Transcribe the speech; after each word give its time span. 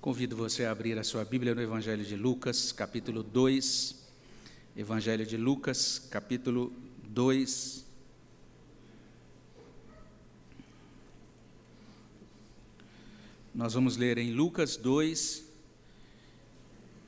Convido 0.00 0.34
você 0.34 0.64
a 0.64 0.70
abrir 0.70 0.98
a 0.98 1.04
sua 1.04 1.26
Bíblia 1.26 1.54
no 1.54 1.60
Evangelho 1.60 2.02
de 2.02 2.16
Lucas, 2.16 2.72
capítulo 2.72 3.22
2. 3.22 3.96
Evangelho 4.74 5.26
de 5.26 5.36
Lucas, 5.36 5.98
capítulo 6.10 6.72
2. 7.04 7.84
Nós 13.54 13.74
vamos 13.74 13.98
ler 13.98 14.16
em 14.16 14.32
Lucas 14.32 14.78
2 14.78 15.44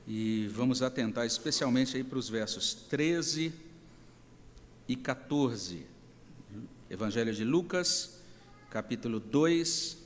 e 0.06 0.48
vamos 0.48 0.82
atentar 0.82 1.24
especialmente 1.26 1.96
aí 1.96 2.04
para 2.04 2.18
os 2.18 2.28
versos 2.28 2.74
13 2.74 3.54
e 4.86 4.96
14. 4.96 5.86
Evangelho 6.90 7.32
de 7.32 7.42
Lucas, 7.42 8.20
capítulo 8.68 9.18
2, 9.18 10.01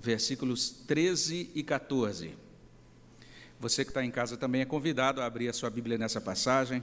versículos 0.00 0.70
13 0.86 1.50
e 1.54 1.62
14. 1.62 2.34
Você 3.58 3.84
que 3.84 3.90
está 3.90 4.04
em 4.04 4.10
casa 4.10 4.36
também 4.36 4.62
é 4.62 4.64
convidado 4.64 5.20
a 5.20 5.26
abrir 5.26 5.48
a 5.48 5.52
sua 5.52 5.68
Bíblia 5.68 5.98
nessa 5.98 6.20
passagem. 6.20 6.82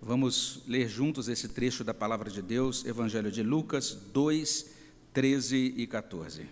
Vamos 0.00 0.62
ler 0.66 0.88
juntos 0.88 1.28
esse 1.28 1.48
trecho 1.48 1.84
da 1.84 1.92
palavra 1.92 2.30
de 2.30 2.40
Deus, 2.40 2.84
Evangelho 2.86 3.30
de 3.30 3.42
Lucas 3.42 3.96
2, 4.12 4.66
13 5.12 5.74
e 5.76 5.86
14. 5.86 6.46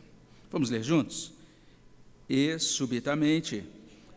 Vamos 0.50 0.68
ler 0.68 0.82
juntos? 0.82 1.32
E, 2.28 2.58
subitamente, 2.58 3.64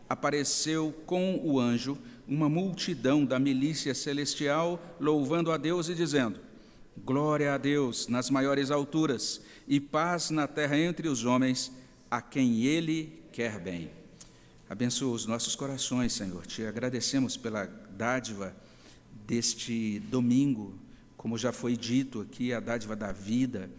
apareceu 0.08 0.94
com 1.06 1.40
o 1.42 1.58
anjo 1.58 1.98
uma 2.28 2.48
multidão 2.48 3.24
da 3.24 3.38
milícia 3.38 3.94
celestial, 3.94 4.80
louvando 5.00 5.50
a 5.50 5.56
Deus 5.56 5.88
e 5.88 5.94
dizendo: 5.94 6.38
Glória 6.98 7.54
a 7.54 7.58
Deus 7.58 8.08
nas 8.08 8.30
maiores 8.30 8.70
alturas 8.70 9.40
e 9.66 9.80
paz 9.80 10.30
na 10.30 10.46
terra 10.46 10.78
entre 10.78 11.08
os 11.08 11.24
homens, 11.24 11.72
a 12.10 12.20
quem 12.20 12.64
Ele 12.64 13.22
quer 13.32 13.58
bem. 13.58 13.90
Abençoa 14.68 15.14
os 15.14 15.26
nossos 15.26 15.54
corações, 15.54 16.12
Senhor. 16.12 16.44
Te 16.46 16.64
agradecemos 16.64 17.36
pela 17.36 17.66
dádiva 17.96 18.54
deste 19.26 20.00
domingo, 20.10 20.74
como 21.16 21.38
já 21.38 21.52
foi 21.52 21.76
dito 21.76 22.20
aqui, 22.20 22.52
a 22.52 22.60
dádiva 22.60 22.96
da 22.96 23.12
vida, 23.12 23.70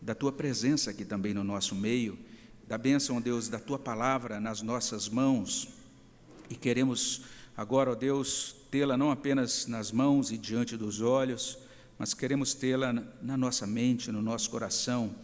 da 0.00 0.14
tua 0.14 0.32
presença 0.32 0.90
aqui 0.90 1.04
também 1.04 1.32
no 1.32 1.42
nosso 1.42 1.74
meio, 1.74 2.18
da 2.66 2.76
bênção, 2.76 3.20
Deus, 3.20 3.48
da 3.48 3.58
tua 3.58 3.78
palavra 3.78 4.40
nas 4.40 4.62
nossas 4.62 5.08
mãos. 5.08 5.68
E 6.50 6.54
queremos 6.54 7.22
agora, 7.56 7.90
ó 7.90 7.94
Deus, 7.94 8.54
tê-la 8.70 8.96
não 8.96 9.10
apenas 9.10 9.66
nas 9.66 9.92
mãos 9.92 10.30
e 10.30 10.36
diante 10.36 10.76
dos 10.76 11.00
olhos, 11.00 11.58
mas 11.98 12.12
queremos 12.12 12.54
tê-la 12.54 12.92
na 13.22 13.36
nossa 13.36 13.66
mente, 13.66 14.10
no 14.10 14.20
nosso 14.20 14.50
coração. 14.50 15.14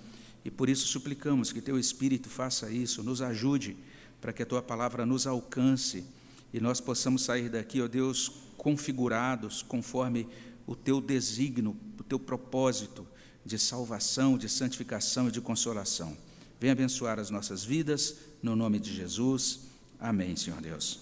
E 0.44 0.50
por 0.50 0.68
isso 0.68 0.86
suplicamos 0.86 1.52
que 1.52 1.60
Teu 1.60 1.78
Espírito 1.78 2.28
faça 2.28 2.70
isso, 2.70 3.02
nos 3.02 3.20
ajude, 3.20 3.76
para 4.20 4.32
que 4.32 4.42
a 4.42 4.46
Tua 4.46 4.62
palavra 4.62 5.04
nos 5.04 5.26
alcance 5.26 6.04
e 6.52 6.60
nós 6.60 6.80
possamos 6.80 7.22
sair 7.22 7.48
daqui, 7.48 7.80
ó 7.80 7.88
Deus, 7.88 8.30
configurados 8.56 9.62
conforme 9.62 10.26
o 10.66 10.74
Teu 10.74 11.00
desígnio, 11.00 11.76
o 11.98 12.02
Teu 12.02 12.18
propósito 12.18 13.06
de 13.44 13.58
salvação, 13.58 14.36
de 14.36 14.48
santificação 14.48 15.28
e 15.28 15.32
de 15.32 15.40
consolação. 15.40 16.16
Venha 16.58 16.72
abençoar 16.72 17.18
as 17.18 17.30
nossas 17.30 17.64
vidas, 17.64 18.16
no 18.42 18.54
nome 18.54 18.78
de 18.78 18.92
Jesus. 18.94 19.60
Amém, 19.98 20.36
Senhor 20.36 20.60
Deus. 20.60 21.00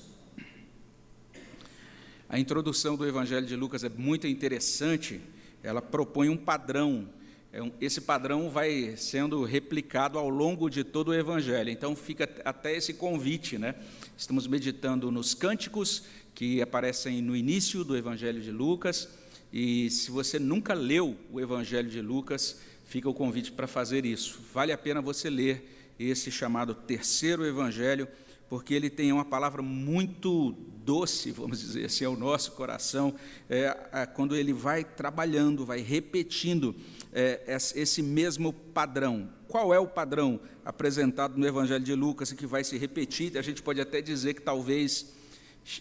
A 2.29 2.39
introdução 2.39 2.97
do 2.97 3.07
Evangelho 3.07 3.47
de 3.47 3.57
Lucas 3.57 3.83
é 3.83 3.89
muito 3.89 4.27
interessante 4.27 5.21
ela 5.63 5.83
propõe 5.83 6.29
um 6.29 6.37
padrão. 6.37 7.09
É 7.51 7.61
esse 7.81 8.03
padrão 8.03 8.51
vai 8.51 8.95
sendo 8.97 9.43
replicado 9.43 10.19
ao 10.19 10.29
longo 10.29 10.69
de 10.69 10.85
todo 10.85 11.09
o 11.09 11.15
Evangelho. 11.15 11.71
Então 11.71 11.97
fica 11.97 12.29
até 12.45 12.77
esse 12.77 12.93
convite, 12.93 13.57
né? 13.57 13.75
Estamos 14.17 14.47
meditando 14.47 15.11
nos 15.11 15.33
cânticos 15.33 16.05
que 16.35 16.61
aparecem 16.61 17.23
no 17.23 17.35
início 17.35 17.83
do 17.85 17.97
Evangelho 17.97 18.43
de 18.43 18.51
Lucas. 18.51 19.09
E 19.51 19.89
se 19.89 20.11
você 20.11 20.39
nunca 20.39 20.75
leu 20.75 21.17
o 21.33 21.41
Evangelho 21.41 21.89
de 21.89 22.03
Lucas, 22.03 22.61
fica 22.85 23.09
o 23.09 23.15
convite 23.15 23.51
para 23.51 23.67
fazer 23.67 24.05
isso. 24.05 24.41
Vale 24.53 24.71
a 24.71 24.79
pena 24.79 25.01
você 25.01 25.31
ler 25.31 25.95
esse 25.99 26.31
chamado 26.31 26.75
terceiro 26.75 27.47
Evangelho 27.47 28.07
porque 28.49 28.75
ele 28.75 28.89
tem 28.89 29.13
uma 29.13 29.25
palavra 29.25 29.63
muito 29.63 30.53
doce, 30.85 31.31
vamos 31.31 31.61
dizer 31.61 31.85
assim, 31.85 32.05
ao 32.05 32.17
nosso 32.17 32.53
coração, 32.53 33.15
é, 33.49 34.07
quando 34.15 34.35
ele 34.35 34.53
vai 34.53 34.83
trabalhando, 34.85 35.67
vai 35.67 35.81
repetindo 35.81 36.75
é, 37.13 37.59
esse 37.75 38.03
mesmo 38.03 38.53
padrão. 38.53 39.29
Qual 39.47 39.75
é 39.75 39.79
o 39.79 39.87
padrão 39.87 40.41
apresentado 40.65 41.37
no 41.37 41.47
Evangelho 41.47 41.85
de 41.85 41.95
Lucas 41.95 42.33
que 42.33 42.47
vai 42.47 42.65
se 42.65 42.79
repetir? 42.79 43.37
A 43.37 43.43
gente 43.43 43.63
pode 43.63 43.81
até 43.81 44.01
dizer 44.01 44.35
que 44.35 44.43
talvez 44.43 45.13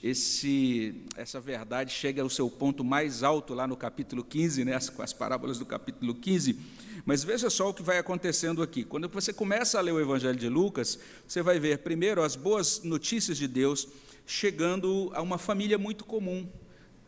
esse, 0.04 1.06
essa 1.16 1.40
verdade 1.40 1.92
chegue 1.94 2.20
ao 2.20 2.30
seu 2.30 2.50
ponto 2.50 2.84
mais 2.84 3.24
alto 3.24 3.54
lá 3.54 3.66
no 3.66 3.78
capítulo 3.78 4.24
15, 4.24 4.66
né, 4.66 4.78
com 4.94 5.02
as 5.02 5.14
parábolas 5.14 5.58
do 5.58 5.66
capítulo 5.66 6.14
15 6.14 6.87
mas 7.08 7.24
veja 7.24 7.50
só 7.50 7.70
o 7.70 7.74
que 7.74 7.82
vai 7.82 7.98
acontecendo 7.98 8.62
aqui. 8.62 8.84
Quando 8.84 9.08
você 9.08 9.32
começa 9.32 9.80
a 9.80 9.82
ler 9.82 9.94
o 9.94 10.00
Evangelho 10.02 10.38
de 10.38 10.50
Lucas, 10.50 11.00
você 11.26 11.42
vai 11.42 11.58
ver, 11.58 11.78
primeiro, 11.78 12.22
as 12.22 12.36
boas 12.36 12.84
notícias 12.84 13.38
de 13.38 13.48
Deus 13.48 13.88
chegando 14.26 15.10
a 15.14 15.22
uma 15.22 15.38
família 15.38 15.78
muito 15.78 16.04
comum, 16.04 16.46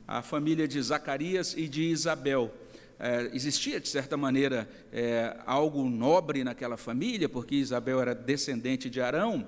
a 0.07 0.21
família 0.21 0.65
de 0.69 0.81
Zacarias 0.81 1.53
e 1.53 1.67
de 1.67 1.83
Isabel. 1.83 2.49
É, 2.97 3.29
existia, 3.33 3.77
de 3.77 3.89
certa 3.89 4.15
maneira, 4.15 4.69
é, 4.89 5.35
algo 5.45 5.89
nobre 5.89 6.45
naquela 6.45 6.77
família, 6.77 7.27
porque 7.27 7.55
Isabel 7.55 7.99
era 7.99 8.15
descendente 8.15 8.89
de 8.89 9.01
Arão, 9.01 9.45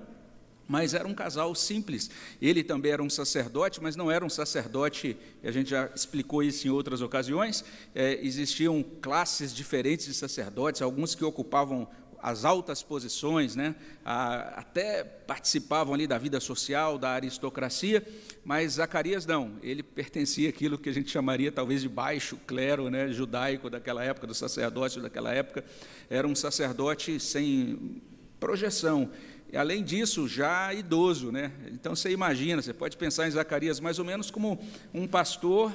mas 0.68 0.94
era 0.94 1.06
um 1.06 1.14
casal 1.14 1.54
simples. 1.54 2.10
Ele 2.40 2.62
também 2.62 2.92
era 2.92 3.02
um 3.02 3.10
sacerdote, 3.10 3.82
mas 3.82 3.96
não 3.96 4.10
era 4.10 4.24
um 4.24 4.30
sacerdote, 4.30 5.16
a 5.42 5.50
gente 5.50 5.70
já 5.70 5.90
explicou 5.94 6.42
isso 6.42 6.66
em 6.66 6.70
outras 6.70 7.00
ocasiões. 7.00 7.64
É, 7.94 8.18
existiam 8.22 8.82
classes 9.00 9.52
diferentes 9.54 10.06
de 10.06 10.14
sacerdotes, 10.14 10.82
alguns 10.82 11.14
que 11.14 11.24
ocupavam 11.24 11.88
as 12.22 12.44
altas 12.44 12.82
posições, 12.82 13.56
né? 13.56 13.74
A, 14.04 14.60
até 14.60 15.02
participavam 15.02 15.92
ali 15.92 16.06
da 16.06 16.16
vida 16.16 16.38
social, 16.38 16.96
da 16.96 17.10
aristocracia, 17.10 18.06
mas 18.44 18.74
Zacarias 18.74 19.26
não, 19.26 19.54
ele 19.60 19.82
pertencia 19.82 20.48
àquilo 20.48 20.78
que 20.78 20.88
a 20.88 20.94
gente 20.94 21.10
chamaria 21.10 21.50
talvez 21.50 21.82
de 21.82 21.88
baixo 21.88 22.36
clero 22.46 22.88
né? 22.88 23.08
judaico 23.12 23.68
daquela 23.68 24.04
época, 24.04 24.28
do 24.28 24.34
sacerdócio 24.34 25.02
daquela 25.02 25.34
época. 25.34 25.64
Era 26.08 26.28
um 26.28 26.34
sacerdote 26.34 27.18
sem 27.18 28.00
projeção, 28.38 29.10
além 29.56 29.84
disso, 29.84 30.26
já 30.26 30.72
idoso, 30.72 31.30
né? 31.30 31.52
Então 31.72 31.94
você 31.94 32.10
imagina, 32.10 32.62
você 32.62 32.72
pode 32.72 32.96
pensar 32.96 33.28
em 33.28 33.30
Zacarias 33.30 33.80
mais 33.80 33.98
ou 33.98 34.04
menos 34.04 34.30
como 34.30 34.58
um 34.94 35.06
pastor, 35.06 35.70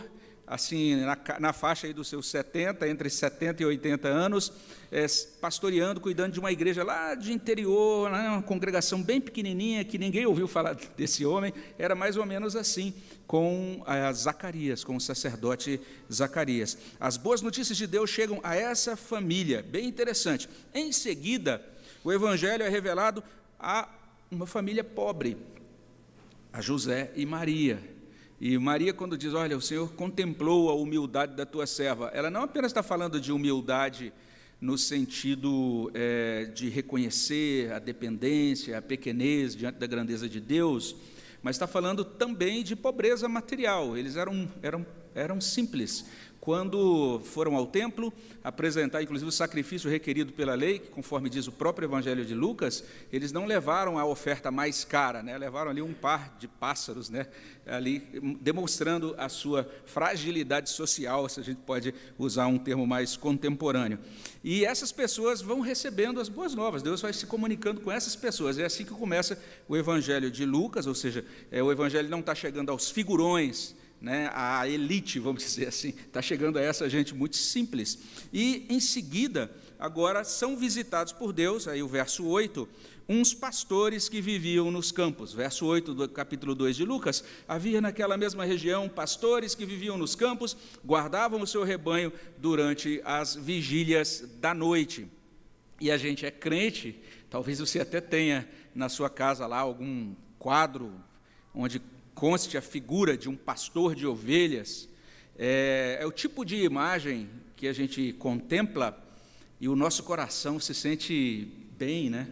assim, 0.47 0.95
na, 0.95 1.17
na 1.39 1.53
faixa 1.53 1.93
dos 1.93 2.07
seus 2.07 2.27
70, 2.27 2.87
entre 2.87 3.09
70 3.09 3.61
e 3.61 3.65
80 3.65 4.07
anos, 4.07 4.53
é, 4.89 5.05
pastoreando, 5.41 5.99
cuidando 5.99 6.31
de 6.31 6.39
uma 6.39 6.51
igreja 6.51 6.83
lá 6.83 7.13
de 7.13 7.33
interior, 7.33 8.09
né? 8.09 8.29
uma 8.29 8.41
congregação 8.41 9.03
bem 9.03 9.19
pequenininha, 9.19 9.83
que 9.83 9.97
ninguém 9.97 10.25
ouviu 10.25 10.47
falar 10.47 10.75
desse 10.95 11.25
homem, 11.25 11.53
era 11.77 11.93
mais 11.93 12.15
ou 12.15 12.25
menos 12.25 12.55
assim 12.55 12.93
com 13.27 13.83
Zacarias, 14.13 14.85
com 14.85 14.95
o 14.95 15.01
sacerdote 15.01 15.81
Zacarias. 16.11 16.77
As 16.97 17.17
boas 17.17 17.41
notícias 17.41 17.77
de 17.77 17.85
Deus 17.85 18.09
chegam 18.09 18.39
a 18.41 18.55
essa 18.55 18.95
família, 18.95 19.61
bem 19.61 19.85
interessante. 19.85 20.47
Em 20.73 20.93
seguida, 20.93 21.61
o 22.05 22.13
evangelho 22.13 22.63
é 22.63 22.69
revelado 22.69 23.21
a 23.59 23.89
uma 24.29 24.45
família 24.45 24.83
pobre, 24.83 25.37
a 26.51 26.61
José 26.61 27.11
e 27.15 27.25
Maria. 27.25 27.79
E 28.39 28.57
Maria, 28.57 28.93
quando 28.93 29.17
diz, 29.17 29.33
olha, 29.33 29.57
o 29.57 29.61
Senhor 29.61 29.91
contemplou 29.93 30.69
a 30.69 30.75
humildade 30.75 31.35
da 31.35 31.45
tua 31.45 31.65
serva, 31.65 32.11
ela 32.13 32.29
não 32.29 32.43
apenas 32.43 32.71
está 32.71 32.83
falando 32.83 33.19
de 33.19 33.31
humildade 33.31 34.13
no 34.59 34.77
sentido 34.77 35.91
é, 35.93 36.45
de 36.45 36.69
reconhecer 36.69 37.71
a 37.71 37.79
dependência, 37.79 38.77
a 38.77 38.81
pequenez 38.81 39.55
diante 39.55 39.77
da 39.77 39.87
grandeza 39.87 40.27
de 40.27 40.39
Deus, 40.39 40.95
mas 41.41 41.55
está 41.55 41.67
falando 41.67 42.03
também 42.03 42.63
de 42.63 42.75
pobreza 42.75 43.27
material. 43.29 43.95
Eles 43.95 44.15
eram, 44.15 44.49
eram, 44.61 44.85
eram 45.13 45.39
simples, 45.39 46.05
quando 46.47 47.19
foram 47.25 47.57
ao 47.57 47.67
templo 47.67 48.13
apresentar, 48.41 49.03
inclusive, 49.03 49.27
o 49.27 49.33
sacrifício 49.33 49.89
requerido 49.89 50.31
pela 50.31 50.55
lei, 50.55 50.79
que, 50.79 50.87
conforme 50.87 51.29
diz 51.29 51.45
o 51.45 51.51
próprio 51.51 51.87
Evangelho 51.87 52.23
de 52.23 52.33
Lucas, 52.33 52.85
eles 53.11 53.33
não 53.33 53.45
levaram 53.45 53.99
a 53.99 54.05
oferta 54.05 54.49
mais 54.49 54.85
cara, 54.85 55.21
né? 55.21 55.37
levaram 55.37 55.71
ali 55.71 55.81
um 55.81 55.93
par 55.93 56.37
de 56.39 56.47
pássaros, 56.47 57.09
né? 57.09 57.27
ali 57.65 57.99
demonstrando 58.39 59.13
a 59.17 59.27
sua 59.27 59.69
fragilidade 59.85 60.69
social, 60.69 61.27
se 61.27 61.41
a 61.41 61.43
gente 61.43 61.59
pode 61.65 61.93
usar 62.17 62.47
um 62.47 62.57
termo 62.57 62.87
mais 62.87 63.17
contemporâneo. 63.17 63.99
E 64.41 64.63
essas 64.63 64.93
pessoas 64.93 65.41
vão 65.41 65.59
recebendo 65.59 66.17
as 66.17 66.29
boas 66.29 66.55
novas, 66.55 66.81
Deus 66.81 67.01
vai 67.01 67.11
se 67.11 67.25
comunicando 67.25 67.81
com 67.81 67.91
essas 67.91 68.15
pessoas. 68.15 68.57
É 68.57 68.63
assim 68.63 68.85
que 68.85 68.91
começa 68.91 69.37
o 69.67 69.75
Evangelho 69.75 70.31
de 70.31 70.45
Lucas, 70.45 70.87
ou 70.87 70.95
seja, 70.95 71.25
é, 71.51 71.61
o 71.61 71.69
Evangelho 71.73 72.07
não 72.07 72.21
está 72.21 72.33
chegando 72.33 72.71
aos 72.71 72.89
figurões, 72.89 73.75
né, 73.99 74.29
a 74.33 74.67
elite, 74.67 75.19
vamos 75.19 75.43
dizer 75.43 75.67
assim, 75.67 75.89
está 75.89 76.21
chegando 76.21 76.57
a 76.57 76.61
essa 76.61 76.89
gente 76.89 77.13
muito 77.13 77.35
simples. 77.35 77.99
E, 78.31 78.65
em 78.69 78.79
seguida, 78.79 79.51
agora 79.79 80.23
são 80.23 80.55
visitados 80.55 81.11
por 81.11 81.33
Deus, 81.33 81.67
aí 81.67 81.81
o 81.81 81.87
verso 81.87 82.25
8, 82.25 82.67
uns 83.09 83.33
pastores 83.33 84.09
que 84.09 84.21
viviam 84.21 84.69
nos 84.69 84.91
campos. 84.91 85.33
Verso 85.33 85.65
8 85.65 85.93
do 85.93 86.09
capítulo 86.09 86.53
2 86.53 86.75
de 86.75 86.85
Lucas: 86.85 87.23
havia 87.47 87.79
naquela 87.81 88.17
mesma 88.17 88.43
região 88.45 88.89
pastores 88.89 89.55
que 89.55 89.65
viviam 89.65 89.97
nos 89.97 90.15
campos, 90.15 90.55
guardavam 90.85 91.41
o 91.41 91.47
seu 91.47 91.63
rebanho 91.63 92.11
durante 92.37 93.01
as 93.03 93.35
vigílias 93.35 94.27
da 94.39 94.53
noite. 94.53 95.07
E 95.79 95.91
a 95.91 95.97
gente 95.97 96.25
é 96.25 96.31
crente, 96.31 96.99
talvez 97.29 97.59
você 97.59 97.79
até 97.79 98.01
tenha 98.01 98.47
na 98.73 98.89
sua 98.89 99.09
casa 99.09 99.45
lá 99.45 99.59
algum 99.59 100.13
quadro 100.37 100.93
onde 101.53 101.81
conste 102.17 102.57
a 102.57 102.61
figura 102.63 103.15
de 103.15 103.29
um 103.29 103.35
pastor 103.35 103.93
de 103.93 104.07
ovelhas. 104.07 104.89
É, 105.37 105.99
é 106.01 106.05
o 106.07 106.11
tipo 106.11 106.43
de 106.43 106.55
imagem 106.63 107.29
que 107.55 107.67
a 107.67 107.73
gente 107.73 108.11
contempla 108.13 108.97
e 109.61 109.69
o 109.69 109.75
nosso 109.75 110.01
coração 110.01 110.59
se 110.59 110.73
sente 110.73 111.47
bem, 111.77 112.09
né? 112.09 112.27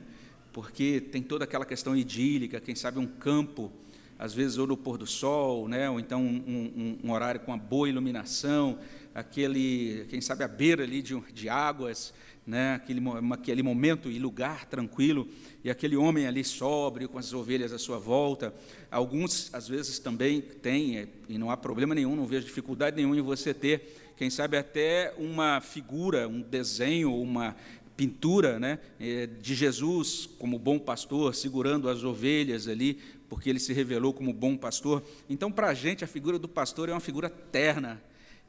porque 0.52 1.00
tem 1.00 1.22
toda 1.22 1.44
aquela 1.44 1.66
questão 1.66 1.96
idílica, 1.96 2.60
quem 2.60 2.74
sabe 2.74 2.98
um 2.98 3.06
campo, 3.06 3.72
às 4.18 4.34
vezes 4.34 4.58
ou 4.58 4.66
no 4.66 4.76
pôr 4.76 4.98
do 4.98 5.06
sol, 5.06 5.68
né, 5.68 5.90
ou 5.90 6.00
então 6.00 6.22
um, 6.22 6.98
um, 7.04 7.08
um 7.08 7.12
horário 7.12 7.42
com 7.42 7.52
uma 7.52 7.58
boa 7.58 7.88
iluminação, 7.88 8.80
aquele, 9.16 10.06
quem 10.10 10.20
sabe 10.20 10.44
a 10.44 10.48
beira 10.48 10.84
ali 10.84 11.02
de, 11.02 11.18
de 11.34 11.48
águas, 11.48 12.14
né, 12.46 12.76
aquele, 12.76 13.02
aquele 13.32 13.64
momento 13.64 14.12
e 14.12 14.20
lugar 14.20 14.66
tranquilo, 14.66 15.28
e 15.64 15.70
aquele 15.70 15.96
homem 15.96 16.28
ali 16.28 16.44
sóbrio, 16.44 17.08
com 17.08 17.18
as 17.18 17.34
ovelhas 17.34 17.72
à 17.72 17.80
sua 17.80 17.98
volta. 17.98 18.54
Alguns, 18.92 19.52
às 19.54 19.70
vezes, 19.70 19.98
também 19.98 20.42
têm, 20.42 20.98
é, 20.98 21.08
e 21.30 21.38
não 21.38 21.50
há 21.50 21.56
problema 21.56 21.96
nenhum, 21.96 22.16
não 22.16 22.28
vejo 22.28 22.46
dificuldade 22.46 22.98
nenhuma 22.98 23.18
em 23.18 23.22
você 23.22 23.54
ter, 23.54 24.14
quem 24.18 24.30
sabe 24.30 24.58
até 24.58 25.14
uma 25.18 25.62
figura, 25.62 26.28
um 26.28 26.42
desenho, 26.42 27.16
uma 27.16 27.56
pintura 27.96 28.60
né, 28.60 28.80
é, 29.00 29.28
de 29.28 29.56
Jesus 29.56 30.30
como 30.38 30.60
bom 30.60 30.78
pastor, 30.78 31.34
segurando 31.34 31.90
as 31.90 32.04
ovelhas 32.04 32.68
ali, 32.68 33.00
porque 33.30 33.50
ele 33.50 33.60
se 33.60 33.72
revelou 33.72 34.14
como 34.14 34.34
bom 34.34 34.58
pastor. 34.58 35.02
Então, 35.30 35.50
para 35.50 35.70
a 35.70 35.74
gente, 35.74 36.04
a 36.04 36.08
figura 36.08 36.38
do 36.38 36.50
pastor 36.50 36.90
é 36.90 36.92
uma 36.92 37.00
figura 37.00 37.30
terna 37.30 38.02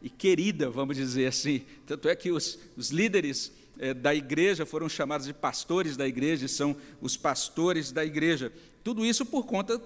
e 0.06 0.08
querida, 0.08 0.70
vamos 0.70 0.96
dizer 0.96 1.26
assim. 1.26 1.62
Tanto 1.84 2.08
é 2.08 2.14
que 2.14 2.30
os, 2.30 2.56
os 2.76 2.90
líderes 2.90 3.50
é, 3.76 3.92
da 3.92 4.14
igreja 4.14 4.64
foram 4.64 4.88
chamados 4.88 5.26
de 5.26 5.34
pastores 5.34 5.96
da 5.96 6.06
igreja, 6.06 6.46
são 6.46 6.76
os 7.00 7.16
pastores 7.16 7.90
da 7.90 8.04
igreja. 8.04 8.52
Tudo 8.84 9.04
isso 9.04 9.26
por 9.26 9.46
conta 9.46 9.82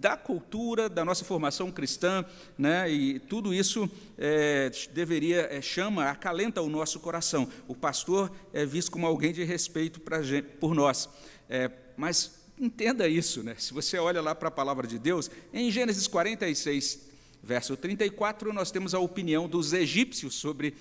da 0.00 0.16
cultura, 0.16 0.88
da 0.88 1.04
nossa 1.04 1.24
formação 1.24 1.72
cristã, 1.72 2.24
né? 2.56 2.88
e 2.88 3.18
tudo 3.18 3.52
isso 3.52 3.90
é, 4.16 4.70
deveria, 4.94 5.48
é, 5.50 5.60
chama, 5.60 6.08
acalenta 6.08 6.62
o 6.62 6.68
nosso 6.68 7.00
coração. 7.00 7.48
O 7.66 7.74
pastor 7.74 8.30
é 8.52 8.64
visto 8.64 8.92
como 8.92 9.08
alguém 9.08 9.32
de 9.32 9.42
respeito 9.42 10.00
gente, 10.22 10.46
por 10.60 10.72
nós. 10.72 11.08
É, 11.50 11.68
mas 11.96 12.38
entenda 12.56 13.08
isso, 13.08 13.42
né? 13.42 13.56
se 13.58 13.74
você 13.74 13.98
olha 13.98 14.22
lá 14.22 14.36
para 14.36 14.46
a 14.46 14.52
palavra 14.52 14.86
de 14.86 15.00
Deus, 15.00 15.28
em 15.52 15.68
Gênesis 15.68 16.06
46, 16.06 17.07
verso 17.42 17.76
34, 17.76 18.52
nós 18.52 18.70
temos 18.70 18.94
a 18.94 18.98
opinião 18.98 19.48
dos 19.48 19.72
egípcios 19.72 20.34
sobre 20.34 20.74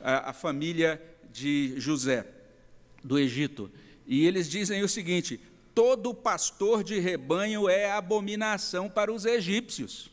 a, 0.00 0.30
a 0.30 0.32
família 0.32 1.02
de 1.32 1.74
José, 1.78 2.26
do 3.02 3.18
Egito. 3.18 3.70
E 4.06 4.26
eles 4.26 4.48
dizem 4.48 4.82
o 4.82 4.88
seguinte: 4.88 5.40
todo 5.74 6.14
pastor 6.14 6.84
de 6.84 6.98
rebanho 7.00 7.68
é 7.68 7.90
abominação 7.90 8.88
para 8.88 9.12
os 9.12 9.24
egípcios. 9.24 10.11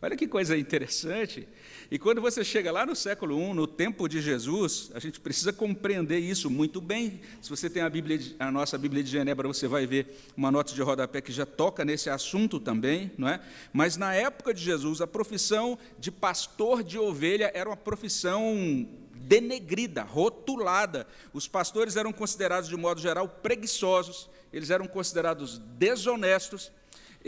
Olha 0.00 0.16
que 0.16 0.28
coisa 0.28 0.56
interessante. 0.56 1.48
E 1.90 1.98
quando 1.98 2.20
você 2.20 2.44
chega 2.44 2.70
lá 2.70 2.86
no 2.86 2.94
século 2.94 3.36
I, 3.36 3.52
no 3.52 3.66
tempo 3.66 4.06
de 4.08 4.20
Jesus, 4.20 4.92
a 4.94 5.00
gente 5.00 5.18
precisa 5.18 5.52
compreender 5.52 6.20
isso 6.20 6.48
muito 6.48 6.80
bem. 6.80 7.20
Se 7.42 7.50
você 7.50 7.68
tem 7.68 7.82
a, 7.82 7.90
Bíblia, 7.90 8.20
a 8.38 8.48
nossa 8.48 8.78
Bíblia 8.78 9.02
de 9.02 9.10
Genebra, 9.10 9.48
você 9.48 9.66
vai 9.66 9.88
ver 9.88 10.16
uma 10.36 10.52
nota 10.52 10.72
de 10.72 10.80
rodapé 10.80 11.20
que 11.20 11.32
já 11.32 11.44
toca 11.44 11.84
nesse 11.84 12.08
assunto 12.08 12.60
também, 12.60 13.10
não 13.18 13.28
é? 13.28 13.40
Mas 13.72 13.96
na 13.96 14.14
época 14.14 14.54
de 14.54 14.62
Jesus, 14.62 15.00
a 15.00 15.06
profissão 15.06 15.76
de 15.98 16.12
pastor 16.12 16.84
de 16.84 16.96
ovelha 16.96 17.50
era 17.52 17.68
uma 17.68 17.76
profissão 17.76 18.86
denegrida, 19.14 20.04
rotulada. 20.04 21.08
Os 21.32 21.48
pastores 21.48 21.96
eram 21.96 22.12
considerados, 22.12 22.68
de 22.68 22.76
modo 22.76 23.00
geral, 23.00 23.28
preguiçosos, 23.28 24.30
eles 24.52 24.70
eram 24.70 24.86
considerados 24.86 25.58
desonestos, 25.58 26.70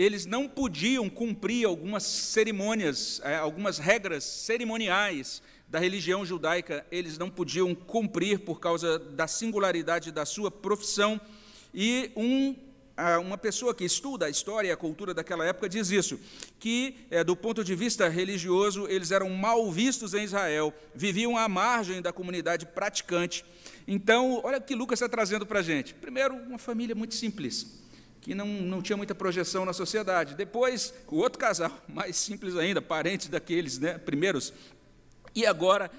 eles 0.00 0.24
não 0.24 0.48
podiam 0.48 1.10
cumprir 1.10 1.66
algumas 1.66 2.04
cerimônias, 2.04 3.20
é, 3.22 3.36
algumas 3.36 3.78
regras 3.78 4.24
cerimoniais 4.24 5.42
da 5.68 5.78
religião 5.78 6.24
judaica, 6.24 6.86
eles 6.90 7.18
não 7.18 7.30
podiam 7.30 7.74
cumprir 7.74 8.40
por 8.40 8.60
causa 8.60 8.98
da 8.98 9.26
singularidade 9.26 10.10
da 10.10 10.24
sua 10.24 10.50
profissão, 10.50 11.20
e 11.74 12.10
um 12.16 12.56
uma 13.18 13.38
pessoa 13.38 13.74
que 13.74 13.82
estuda 13.82 14.26
a 14.26 14.28
história 14.28 14.68
e 14.68 14.70
a 14.70 14.76
cultura 14.76 15.14
daquela 15.14 15.46
época 15.46 15.70
diz 15.70 15.90
isso, 15.90 16.20
que, 16.58 16.96
é, 17.10 17.24
do 17.24 17.34
ponto 17.34 17.64
de 17.64 17.74
vista 17.74 18.06
religioso, 18.08 18.86
eles 18.88 19.10
eram 19.10 19.30
mal 19.30 19.72
vistos 19.72 20.12
em 20.12 20.24
Israel, 20.24 20.74
viviam 20.94 21.34
à 21.34 21.48
margem 21.48 22.02
da 22.02 22.12
comunidade 22.12 22.66
praticante. 22.66 23.42
Então, 23.88 24.42
olha 24.44 24.58
o 24.58 24.60
que 24.60 24.74
Lucas 24.74 24.98
está 24.98 25.08
trazendo 25.08 25.46
para 25.46 25.60
a 25.60 25.62
gente. 25.62 25.94
Primeiro, 25.94 26.34
uma 26.34 26.58
família 26.58 26.94
muito 26.94 27.14
simples, 27.14 27.80
que 28.20 28.34
não, 28.34 28.46
não 28.46 28.82
tinha 28.82 28.96
muita 28.96 29.14
projeção 29.14 29.64
na 29.64 29.72
sociedade. 29.72 30.34
Depois, 30.34 30.92
o 31.08 31.16
outro 31.16 31.38
casal, 31.38 31.72
mais 31.88 32.16
simples 32.16 32.56
ainda, 32.56 32.82
parentes 32.82 33.28
daqueles 33.28 33.78
né, 33.78 33.98
primeiros. 33.98 34.52
E 35.34 35.46
agora, 35.46 35.90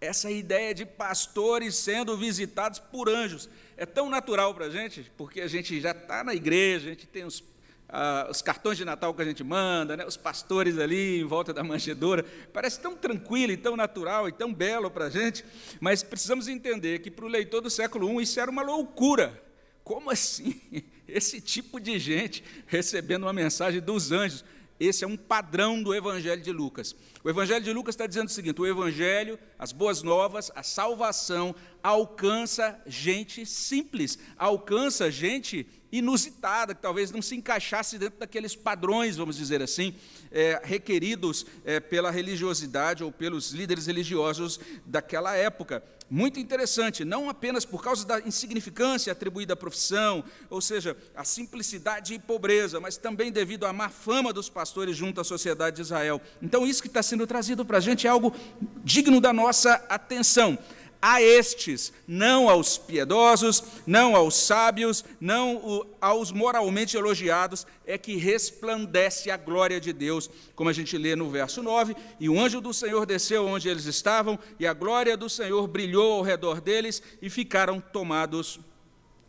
essa 0.00 0.30
ideia 0.30 0.74
de 0.74 0.84
pastores 0.84 1.76
sendo 1.76 2.16
visitados 2.16 2.78
por 2.78 3.08
anjos 3.08 3.48
é 3.76 3.86
tão 3.86 4.08
natural 4.08 4.54
para 4.54 4.66
a 4.66 4.70
gente, 4.70 5.10
porque 5.16 5.40
a 5.40 5.48
gente 5.48 5.80
já 5.80 5.92
está 5.92 6.24
na 6.24 6.34
igreja, 6.34 6.86
a 6.86 6.90
gente 6.90 7.06
tem 7.06 7.24
os, 7.24 7.44
ah, 7.88 8.26
os, 8.30 8.42
cartões 8.42 8.76
de 8.76 8.84
Natal 8.84 9.14
que 9.14 9.22
a 9.22 9.24
gente 9.24 9.44
manda, 9.44 9.96
né, 9.96 10.04
os 10.04 10.16
pastores 10.16 10.78
ali 10.78 11.20
em 11.20 11.24
volta 11.24 11.52
da 11.52 11.62
manjedoura, 11.62 12.24
parece 12.52 12.80
tão 12.80 12.96
tranquilo 12.96 13.52
e 13.52 13.56
tão 13.56 13.76
natural 13.76 14.28
e 14.28 14.32
tão 14.32 14.52
belo 14.52 14.90
para 14.90 15.06
a 15.06 15.10
gente, 15.10 15.44
mas 15.80 16.02
precisamos 16.02 16.48
entender 16.48 17.00
que 17.00 17.10
para 17.10 17.24
o 17.24 17.28
leitor 17.28 17.60
do 17.60 17.70
século 17.70 18.20
I 18.20 18.24
isso 18.24 18.40
era 18.40 18.50
uma 18.50 18.62
loucura. 18.62 19.42
Como 19.84 20.10
assim? 20.10 20.60
Esse 21.08 21.40
tipo 21.40 21.80
de 21.80 21.98
gente 21.98 22.44
recebendo 22.66 23.22
uma 23.22 23.32
mensagem 23.32 23.80
dos 23.80 24.12
anjos. 24.12 24.44
Esse 24.78 25.02
é 25.02 25.08
um 25.08 25.16
padrão 25.16 25.82
do 25.82 25.92
Evangelho 25.92 26.40
de 26.40 26.52
Lucas. 26.52 26.94
O 27.24 27.28
Evangelho 27.28 27.64
de 27.64 27.72
Lucas 27.72 27.94
está 27.94 28.06
dizendo 28.06 28.28
o 28.28 28.30
seguinte: 28.30 28.60
o 28.60 28.66
Evangelho, 28.66 29.38
as 29.58 29.72
boas 29.72 30.02
novas, 30.02 30.52
a 30.54 30.62
salvação 30.62 31.54
alcança 31.82 32.80
gente 32.86 33.44
simples, 33.46 34.18
alcança 34.36 35.10
gente 35.10 35.66
inusitada, 35.90 36.74
que 36.74 36.82
talvez 36.82 37.10
não 37.10 37.22
se 37.22 37.34
encaixasse 37.34 37.98
dentro 37.98 38.18
daqueles 38.18 38.54
padrões, 38.54 39.16
vamos 39.16 39.36
dizer 39.36 39.62
assim, 39.62 39.94
é, 40.30 40.60
requeridos 40.62 41.46
é, 41.64 41.80
pela 41.80 42.10
religiosidade 42.10 43.02
ou 43.02 43.10
pelos 43.10 43.52
líderes 43.52 43.86
religiosos 43.86 44.60
daquela 44.84 45.34
época. 45.34 45.82
Muito 46.10 46.40
interessante, 46.40 47.04
não 47.04 47.28
apenas 47.28 47.66
por 47.66 47.82
causa 47.82 48.06
da 48.06 48.18
insignificância 48.20 49.12
atribuída 49.12 49.52
à 49.52 49.56
profissão, 49.56 50.24
ou 50.48 50.60
seja, 50.60 50.96
a 51.14 51.22
simplicidade 51.22 52.14
e 52.14 52.18
pobreza, 52.18 52.80
mas 52.80 52.96
também 52.96 53.30
devido 53.30 53.66
à 53.66 53.72
má 53.74 53.90
fama 53.90 54.32
dos 54.32 54.48
pastores 54.48 54.96
junto 54.96 55.20
à 55.20 55.24
sociedade 55.24 55.76
de 55.76 55.82
Israel. 55.82 56.20
Então, 56.40 56.66
isso 56.66 56.80
que 56.80 56.88
está 56.88 57.02
sendo 57.02 57.26
trazido 57.26 57.64
para 57.64 57.76
a 57.76 57.80
gente 57.80 58.06
é 58.06 58.10
algo 58.10 58.34
digno 58.82 59.20
da 59.20 59.34
nossa 59.34 59.74
atenção 59.88 60.58
a 61.00 61.22
estes, 61.22 61.92
não 62.06 62.48
aos 62.48 62.76
piedosos, 62.76 63.62
não 63.86 64.16
aos 64.16 64.34
sábios, 64.34 65.04
não 65.20 65.86
aos 66.00 66.32
moralmente 66.32 66.96
elogiados, 66.96 67.66
é 67.86 67.96
que 67.96 68.16
resplandece 68.16 69.30
a 69.30 69.36
glória 69.36 69.80
de 69.80 69.92
Deus, 69.92 70.28
como 70.56 70.68
a 70.68 70.72
gente 70.72 70.98
lê 70.98 71.14
no 71.14 71.30
verso 71.30 71.62
9: 71.62 71.94
E 72.18 72.28
o 72.28 72.38
anjo 72.38 72.60
do 72.60 72.74
Senhor 72.74 73.06
desceu 73.06 73.46
onde 73.46 73.68
eles 73.68 73.84
estavam, 73.84 74.38
e 74.58 74.66
a 74.66 74.72
glória 74.72 75.16
do 75.16 75.28
Senhor 75.28 75.66
brilhou 75.68 76.14
ao 76.14 76.22
redor 76.22 76.60
deles, 76.60 77.02
e 77.22 77.30
ficaram 77.30 77.80
tomados 77.80 78.58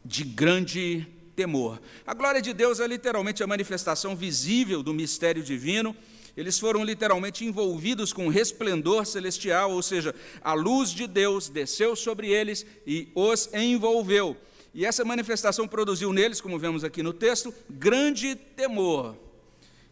de 0.03 0.23
grande 0.23 1.07
temor. 1.35 1.79
A 2.05 2.13
glória 2.13 2.41
de 2.41 2.51
Deus 2.51 2.79
é 2.79 2.87
literalmente 2.87 3.43
a 3.43 3.47
manifestação 3.47 4.15
visível 4.15 4.81
do 4.81 4.93
mistério 4.93 5.43
divino 5.43 5.95
eles 6.39 6.57
foram 6.57 6.85
literalmente 6.85 7.43
envolvidos 7.43 8.13
com 8.13 8.29
resplendor 8.29 9.05
celestial, 9.05 9.71
ou 9.73 9.83
seja, 9.83 10.15
a 10.41 10.53
luz 10.53 10.89
de 10.89 11.05
Deus 11.05 11.49
desceu 11.49 11.97
sobre 11.97 12.29
eles 12.29 12.65
e 12.87 13.11
os 13.13 13.53
envolveu. 13.53 14.37
E 14.73 14.85
essa 14.85 15.03
manifestação 15.03 15.67
produziu 15.67 16.13
neles, 16.13 16.39
como 16.39 16.57
vemos 16.57 16.85
aqui 16.85 17.03
no 17.03 17.11
texto, 17.11 17.53
grande 17.69 18.35
temor. 18.35 19.17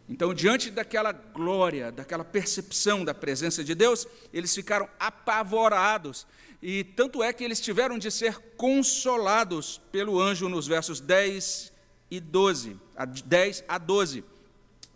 Então, 0.08 0.32
diante 0.32 0.70
daquela 0.70 1.12
glória, 1.12 1.92
daquela 1.92 2.24
percepção 2.24 3.04
da 3.04 3.12
presença 3.12 3.62
de 3.62 3.74
Deus, 3.74 4.06
eles 4.32 4.54
ficaram 4.54 4.88
apavorados. 4.98 6.26
E 6.62 6.82
tanto 6.82 7.22
é 7.22 7.30
que 7.30 7.44
eles 7.44 7.60
tiveram 7.60 7.98
de 7.98 8.10
ser 8.10 8.38
consolados 8.56 9.82
pelo 9.92 10.18
anjo 10.18 10.48
nos 10.48 10.66
versos 10.66 10.98
10 10.98 11.70
e 12.10 12.18
12, 12.18 12.74
10 13.26 13.64
a 13.68 13.76
12. 13.76 14.24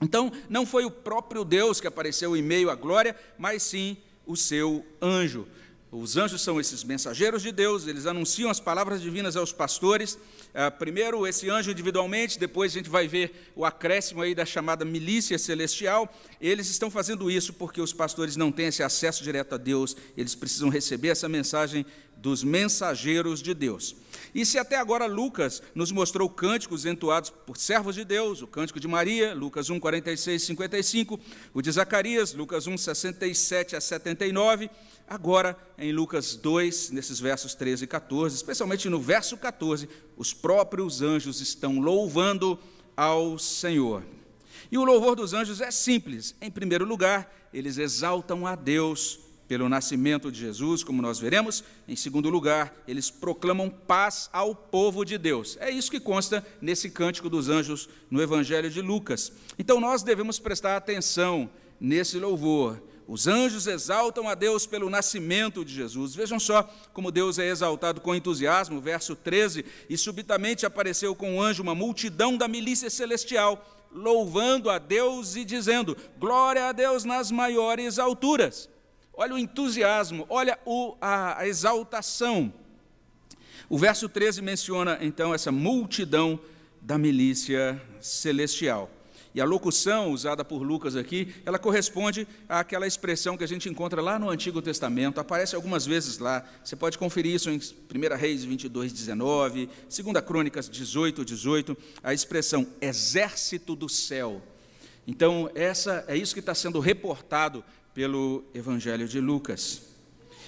Então, 0.01 0.33
não 0.49 0.67
foi 0.67 0.85
o 0.85 0.91
próprio 0.91 1.45
Deus 1.45 1.81
que 1.81 1.87
apareceu 1.87 2.37
em 2.37 2.43
meio 2.43 2.71
à 2.71 2.75
glória, 2.75 3.17
mas 3.39 3.63
sim 3.63 3.97
o 4.27 4.37
seu 4.37 4.85
anjo. 5.01 5.47
Os 5.95 6.17
anjos 6.17 6.41
são 6.41 6.59
esses 6.59 6.83
mensageiros 6.83 7.43
de 7.43 7.53
Deus, 7.53 7.87
eles 7.87 8.07
anunciam 8.07 8.49
as 8.49 8.59
palavras 8.59 9.03
divinas 9.03 9.37
aos 9.37 9.53
pastores. 9.53 10.19
Ah, 10.55 10.71
primeiro, 10.71 11.27
esse 11.27 11.51
anjo 11.51 11.71
individualmente, 11.71 12.39
depois 12.39 12.73
a 12.73 12.79
gente 12.79 12.89
vai 12.89 13.07
ver 13.07 13.53
o 13.55 13.63
acréscimo 13.63 14.23
aí 14.23 14.35
da 14.35 14.47
chamada 14.47 14.87
milícia 14.87 15.39
celestial. 15.39 16.11
Eles 16.41 16.71
estão 16.71 16.91
fazendo 16.91 17.31
isso 17.31 17.53
porque 17.53 17.79
os 17.79 17.93
pastores 17.93 18.37
não 18.37 18.51
têm 18.51 18.69
esse 18.69 18.83
acesso 18.83 19.23
direto 19.23 19.55
a 19.55 19.59
Deus, 19.59 19.95
eles 20.17 20.35
precisam 20.35 20.71
receber 20.71 21.09
essa 21.09 21.29
mensagem 21.29 21.85
dos 22.23 22.45
mensageiros 22.45 23.43
de 23.43 23.53
Deus. 23.53 23.97
E 24.33 24.47
se 24.47 24.57
até 24.57 24.77
agora 24.77 25.07
Lucas 25.07 25.61
nos 25.75 25.91
mostrou 25.91 26.31
cânticos 26.31 26.87
entoados 26.87 27.29
por 27.29 27.57
servos 27.59 27.97
de 27.97 28.05
Deus, 28.05 28.41
o 28.41 28.47
cântico 28.47 28.79
de 28.79 28.87
Maria, 28.87 29.35
Lucas 29.35 29.69
1, 29.69 29.81
46 29.81 30.43
55, 30.43 31.21
o 31.53 31.61
de 31.61 31.71
Zacarias, 31.73 32.33
Lucas 32.33 32.67
1, 32.67 32.79
67 32.79 33.75
a 33.75 33.81
79, 33.81 34.71
agora 35.07 35.59
em 35.77 35.93
Lucas 35.93 36.37
2, 36.37 36.91
nesses 36.91 37.19
versos 37.19 37.55
13 37.55 37.85
e 37.85 37.87
14, 37.89 38.37
especialmente 38.37 38.89
no 38.89 39.01
verso 39.01 39.37
14, 39.37 39.89
os 40.17 40.33
próprios 40.33 41.03
anjos 41.03 41.41
estão 41.41 41.81
louvando 41.81 42.59
ao 42.97 43.37
Senhor. 43.37 44.05
E 44.71 44.79
o 44.79 44.85
louvor 44.85 45.17
dos 45.17 45.35
anjos 45.35 45.61
é 45.61 45.71
simples. 45.71 46.35
Em 46.41 46.51
primeiro 46.51 46.85
lugar, 46.85 47.51
eles 47.53 47.77
exaltam 47.77 48.47
a 48.47 48.55
Deus 48.55 49.19
pelo 49.53 49.69
nascimento 49.69 50.33
de 50.33 50.41
Jesus, 50.41 50.83
como 50.83 51.03
nós 51.03 51.19
veremos. 51.19 51.63
Em 51.87 51.95
segundo 51.95 52.31
lugar, 52.31 52.75
eles 52.89 53.11
proclamam 53.11 53.69
paz 53.69 54.31
ao 54.33 54.55
povo 54.55 55.05
de 55.05 55.19
Deus. 55.19 55.59
É 55.61 55.71
isso 55.71 55.91
que 55.91 56.01
consta 56.01 56.43
nesse 56.59 56.89
cântico 56.89 57.29
dos 57.29 57.51
anjos 57.51 57.87
no 58.11 58.23
Evangelho 58.23 58.71
de 58.71 58.81
Lucas. 58.81 59.31
Então 59.59 59.79
nós 59.79 60.03
devemos 60.03 60.39
prestar 60.39 60.75
atenção 60.75 61.51
nesse 61.79 62.19
louvor. 62.19 62.83
Os 63.07 63.27
anjos 63.27 63.67
exaltam 63.67 64.27
a 64.27 64.35
Deus 64.35 64.65
pelo 64.65 64.89
nascimento 64.89 65.63
de 65.67 65.75
Jesus. 65.75 66.15
Vejam 66.15 66.41
só 66.41 66.63
como 66.95 67.13
Deus 67.13 67.39
é 67.39 67.47
exaltado 67.47 68.01
com 68.01 68.15
entusiasmo, 68.15 68.81
verso 68.81 69.15
13: 69.15 69.67
E 69.87 69.99
subitamente 69.99 70.65
apareceu 70.65 71.15
com 71.15 71.37
o 71.37 71.43
anjo 71.43 71.63
uma 71.63 71.75
multidão 71.75 72.39
da 72.39 72.49
milícia 72.49 72.89
celestial, 72.89 73.87
louvando 73.93 74.71
a 74.71 74.79
Deus 74.79 75.37
e 75.37 75.45
dizendo: 75.45 75.95
Glória 76.19 76.71
a 76.71 76.73
Deus 76.73 77.05
nas 77.05 77.31
maiores 77.31 77.99
alturas 77.99 78.72
Olha 79.15 79.35
o 79.35 79.39
entusiasmo, 79.39 80.27
olha 80.29 80.59
o, 80.65 80.97
a, 81.01 81.41
a 81.41 81.47
exaltação. 81.47 82.53
O 83.69 83.79
verso 83.79 84.09
13 84.09 84.43
menciona 84.43 84.99
então 85.01 85.35
essa 85.35 85.53
multidão 85.53 86.41
da 86.81 86.99
milícia 86.99 87.81
celestial. 88.01 88.91
E 89.35 89.41
a 89.41 89.45
locução 89.47 90.11
usada 90.11 90.45
por 90.45 90.63
Lucas 90.63 90.95
aqui, 90.95 91.35
ela 91.47 91.59
corresponde 91.59 92.29
àquela 92.49 92.87
expressão 92.87 93.37
que 93.37 93.45
a 93.45 93.49
gente 93.49 93.69
encontra 93.69 94.03
lá 94.03 94.19
no 94.19 94.29
Antigo 94.29 94.61
Testamento, 94.61 95.21
aparece 95.21 95.57
algumas 95.57 95.87
vezes 95.87 96.19
lá. 96.19 96.45
Você 96.63 96.77
pode 96.77 96.99
conferir 96.99 97.35
isso 97.35 97.49
em 97.49 97.57
1 97.57 98.17
Reis 98.17 98.45
22, 98.45 98.93
19, 98.93 99.71
2 99.89 100.25
Crônicas 100.27 100.69
18, 100.69 101.25
18, 101.25 101.77
a 102.03 102.13
expressão 102.13 102.67
exército 102.81 103.75
do 103.75 103.89
céu. 103.89 104.43
Então, 105.07 105.51
essa 105.55 106.05
é 106.07 106.17
isso 106.17 106.35
que 106.35 106.41
está 106.41 106.55
sendo 106.55 106.79
reportado 106.79 107.65
pelo 107.95 108.45
Evangelho 108.55 109.07
de 109.07 109.21
Lucas. 109.21 109.83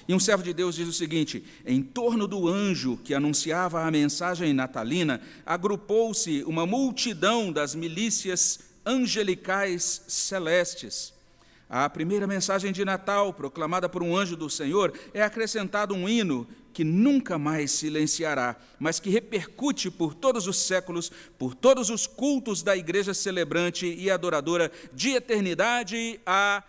E 0.06 0.14
um 0.14 0.20
servo 0.20 0.42
de 0.42 0.52
Deus 0.52 0.74
diz 0.74 0.88
o 0.88 0.92
seguinte: 0.92 1.44
em 1.64 1.82
torno 1.82 2.26
do 2.26 2.48
anjo 2.48 2.98
que 3.02 3.14
anunciava 3.14 3.82
a 3.82 3.90
mensagem 3.90 4.52
natalina, 4.52 5.20
agrupou-se 5.46 6.42
uma 6.44 6.66
multidão 6.66 7.50
das 7.52 7.74
milícias 7.74 8.60
angelicais 8.84 10.02
celestes. 10.06 11.12
À 11.68 11.88
primeira 11.88 12.26
mensagem 12.26 12.72
de 12.72 12.84
Natal, 12.84 13.32
proclamada 13.32 13.88
por 13.88 14.02
um 14.02 14.16
anjo 14.16 14.36
do 14.36 14.50
Senhor, 14.50 14.92
é 15.14 15.22
acrescentado 15.22 15.94
um 15.94 16.08
hino 16.08 16.46
que 16.74 16.84
nunca 16.84 17.38
mais 17.38 17.70
silenciará, 17.70 18.56
mas 18.78 19.00
que 19.00 19.08
repercute 19.08 19.90
por 19.90 20.12
todos 20.12 20.46
os 20.46 20.58
séculos, 20.58 21.10
por 21.38 21.54
todos 21.54 21.88
os 21.88 22.06
cultos 22.06 22.62
da 22.62 22.76
igreja 22.76 23.14
celebrante 23.14 23.86
e 23.86 24.10
adoradora, 24.10 24.70
de 24.92 25.10
eternidade 25.10 26.20
a. 26.26 26.62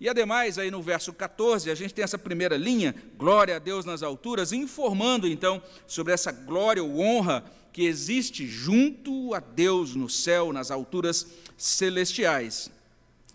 E 0.00 0.08
ademais, 0.08 0.58
aí 0.58 0.70
no 0.70 0.80
verso 0.80 1.12
14, 1.12 1.70
a 1.70 1.74
gente 1.74 1.92
tem 1.92 2.04
essa 2.04 2.18
primeira 2.18 2.56
linha, 2.56 2.94
glória 3.16 3.56
a 3.56 3.58
Deus 3.58 3.84
nas 3.84 4.02
alturas, 4.02 4.52
informando 4.52 5.26
então 5.26 5.60
sobre 5.88 6.12
essa 6.12 6.30
glória 6.30 6.82
ou 6.82 7.00
honra 7.00 7.44
que 7.72 7.84
existe 7.84 8.46
junto 8.46 9.34
a 9.34 9.40
Deus 9.40 9.96
no 9.96 10.08
céu, 10.08 10.52
nas 10.52 10.70
alturas 10.70 11.26
celestiais. 11.56 12.70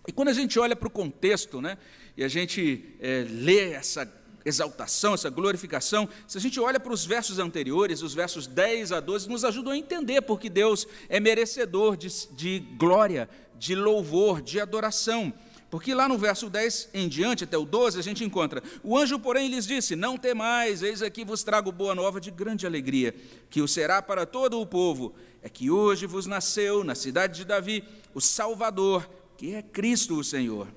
E 0.06 0.12
quando 0.12 0.28
a 0.28 0.32
gente 0.32 0.58
olha 0.58 0.74
para 0.74 0.88
o 0.88 0.90
contexto, 0.90 1.60
né, 1.60 1.76
e 2.16 2.24
a 2.24 2.28
gente 2.28 2.94
é, 3.00 3.26
lê 3.28 3.72
essa 3.72 4.10
exaltação, 4.44 5.14
essa 5.14 5.30
glorificação, 5.30 6.08
se 6.28 6.36
a 6.36 6.40
gente 6.40 6.60
olha 6.60 6.78
para 6.78 6.92
os 6.92 7.04
versos 7.04 7.38
anteriores, 7.38 8.02
os 8.02 8.14
versos 8.14 8.46
10 8.46 8.92
a 8.92 9.00
12, 9.00 9.28
nos 9.28 9.44
ajudam 9.44 9.72
a 9.72 9.76
entender 9.76 10.20
porque 10.22 10.50
Deus 10.50 10.86
é 11.08 11.18
merecedor 11.18 11.96
de, 11.96 12.08
de 12.32 12.60
glória, 12.76 13.28
de 13.58 13.74
louvor, 13.74 14.42
de 14.42 14.60
adoração. 14.60 15.32
Porque 15.70 15.92
lá 15.92 16.08
no 16.08 16.16
verso 16.16 16.48
10 16.48 16.90
em 16.94 17.08
diante, 17.08 17.42
até 17.42 17.58
o 17.58 17.64
12, 17.64 17.98
a 17.98 18.02
gente 18.02 18.22
encontra: 18.22 18.62
O 18.82 18.96
anjo, 18.96 19.18
porém, 19.18 19.48
lhes 19.48 19.66
disse: 19.66 19.96
Não 19.96 20.16
temais, 20.16 20.82
eis 20.82 21.02
aqui 21.02 21.24
vos 21.24 21.42
trago 21.42 21.72
boa 21.72 21.94
nova 21.94 22.20
de 22.20 22.30
grande 22.30 22.64
alegria, 22.64 23.14
que 23.50 23.60
o 23.60 23.66
será 23.66 24.00
para 24.00 24.24
todo 24.24 24.60
o 24.60 24.66
povo. 24.66 25.14
É 25.42 25.48
que 25.48 25.70
hoje 25.70 26.06
vos 26.06 26.26
nasceu, 26.26 26.84
na 26.84 26.94
cidade 26.94 27.38
de 27.38 27.44
Davi, 27.44 27.82
o 28.14 28.20
Salvador, 28.20 29.08
que 29.36 29.54
é 29.54 29.62
Cristo 29.62 30.16
o 30.16 30.22
Senhor. 30.22 30.68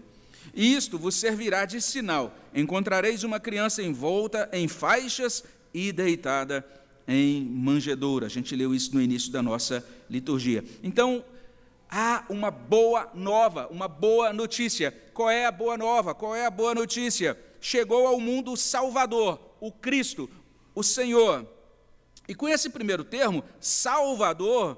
E 0.53 0.73
isto 0.75 0.97
vos 0.97 1.13
servirá 1.13 1.65
de 1.65 1.79
sinal: 1.79 2.35
encontrareis 2.51 3.23
uma 3.23 3.39
criança 3.39 3.83
envolta 3.83 4.49
em 4.51 4.67
faixas 4.67 5.43
e 5.71 5.91
deitada 5.91 6.65
em 7.07 7.45
manjedoura. 7.45 8.25
A 8.25 8.29
gente 8.29 8.55
leu 8.55 8.73
isso 8.73 8.95
no 8.95 9.01
início 9.01 9.31
da 9.31 9.43
nossa 9.43 9.85
liturgia. 10.09 10.63
Então, 10.81 11.23
há 11.89 12.25
uma 12.29 12.51
boa 12.51 13.09
nova, 13.13 13.67
uma 13.69 13.87
boa 13.87 14.33
notícia. 14.33 14.91
Qual 15.13 15.29
é 15.29 15.45
a 15.45 15.51
boa 15.51 15.77
nova? 15.77 16.13
Qual 16.13 16.35
é 16.35 16.45
a 16.45 16.51
boa 16.51 16.73
notícia? 16.75 17.37
Chegou 17.59 18.07
ao 18.07 18.19
mundo 18.19 18.51
o 18.51 18.57
Salvador, 18.57 19.39
o 19.59 19.71
Cristo, 19.71 20.29
o 20.75 20.83
Senhor. 20.83 21.45
E 22.27 22.35
com 22.35 22.47
esse 22.47 22.69
primeiro 22.69 23.03
termo, 23.03 23.43
Salvador, 23.59 24.77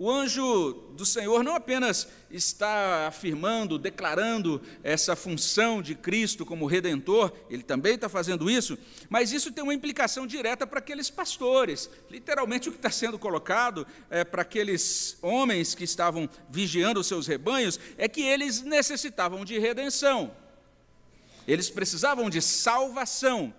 o 0.00 0.10
anjo 0.10 0.72
do 0.96 1.04
Senhor 1.04 1.44
não 1.44 1.54
apenas 1.54 2.08
está 2.30 3.06
afirmando, 3.06 3.78
declarando 3.78 4.62
essa 4.82 5.14
função 5.14 5.82
de 5.82 5.94
Cristo 5.94 6.46
como 6.46 6.64
redentor, 6.64 7.30
ele 7.50 7.62
também 7.62 7.96
está 7.96 8.08
fazendo 8.08 8.50
isso, 8.50 8.78
mas 9.10 9.30
isso 9.30 9.52
tem 9.52 9.62
uma 9.62 9.74
implicação 9.74 10.26
direta 10.26 10.66
para 10.66 10.78
aqueles 10.78 11.10
pastores. 11.10 11.90
Literalmente, 12.08 12.70
o 12.70 12.72
que 12.72 12.78
está 12.78 12.90
sendo 12.90 13.18
colocado 13.18 13.86
é, 14.08 14.24
para 14.24 14.40
aqueles 14.40 15.18
homens 15.20 15.74
que 15.74 15.84
estavam 15.84 16.26
vigiando 16.48 16.98
os 16.98 17.06
seus 17.06 17.26
rebanhos 17.26 17.78
é 17.98 18.08
que 18.08 18.22
eles 18.22 18.62
necessitavam 18.62 19.44
de 19.44 19.58
redenção, 19.58 20.34
eles 21.46 21.68
precisavam 21.68 22.30
de 22.30 22.40
salvação. 22.40 23.52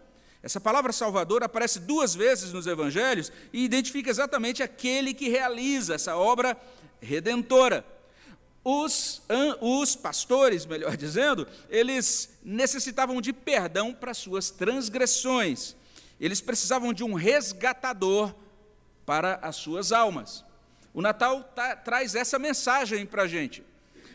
Essa 0.43 0.59
palavra 0.59 0.91
Salvador 0.91 1.43
aparece 1.43 1.79
duas 1.79 2.15
vezes 2.15 2.51
nos 2.51 2.65
evangelhos 2.65 3.31
e 3.53 3.63
identifica 3.63 4.09
exatamente 4.09 4.63
aquele 4.63 5.13
que 5.13 5.29
realiza 5.29 5.93
essa 5.93 6.15
obra 6.15 6.57
redentora. 6.99 7.85
Os, 8.63 9.21
os 9.59 9.95
pastores, 9.95 10.65
melhor 10.65 10.95
dizendo, 10.97 11.47
eles 11.69 12.29
necessitavam 12.43 13.21
de 13.21 13.31
perdão 13.31 13.93
para 13.93 14.13
suas 14.13 14.49
transgressões. 14.49 15.75
Eles 16.19 16.41
precisavam 16.41 16.91
de 16.91 17.03
um 17.03 17.13
resgatador 17.13 18.33
para 19.05 19.35
as 19.43 19.55
suas 19.55 19.91
almas. 19.91 20.43
O 20.93 21.01
Natal 21.01 21.43
tá, 21.55 21.75
traz 21.75 22.15
essa 22.15 22.37
mensagem 22.39 23.05
para 23.05 23.23
a 23.23 23.27
gente. 23.27 23.63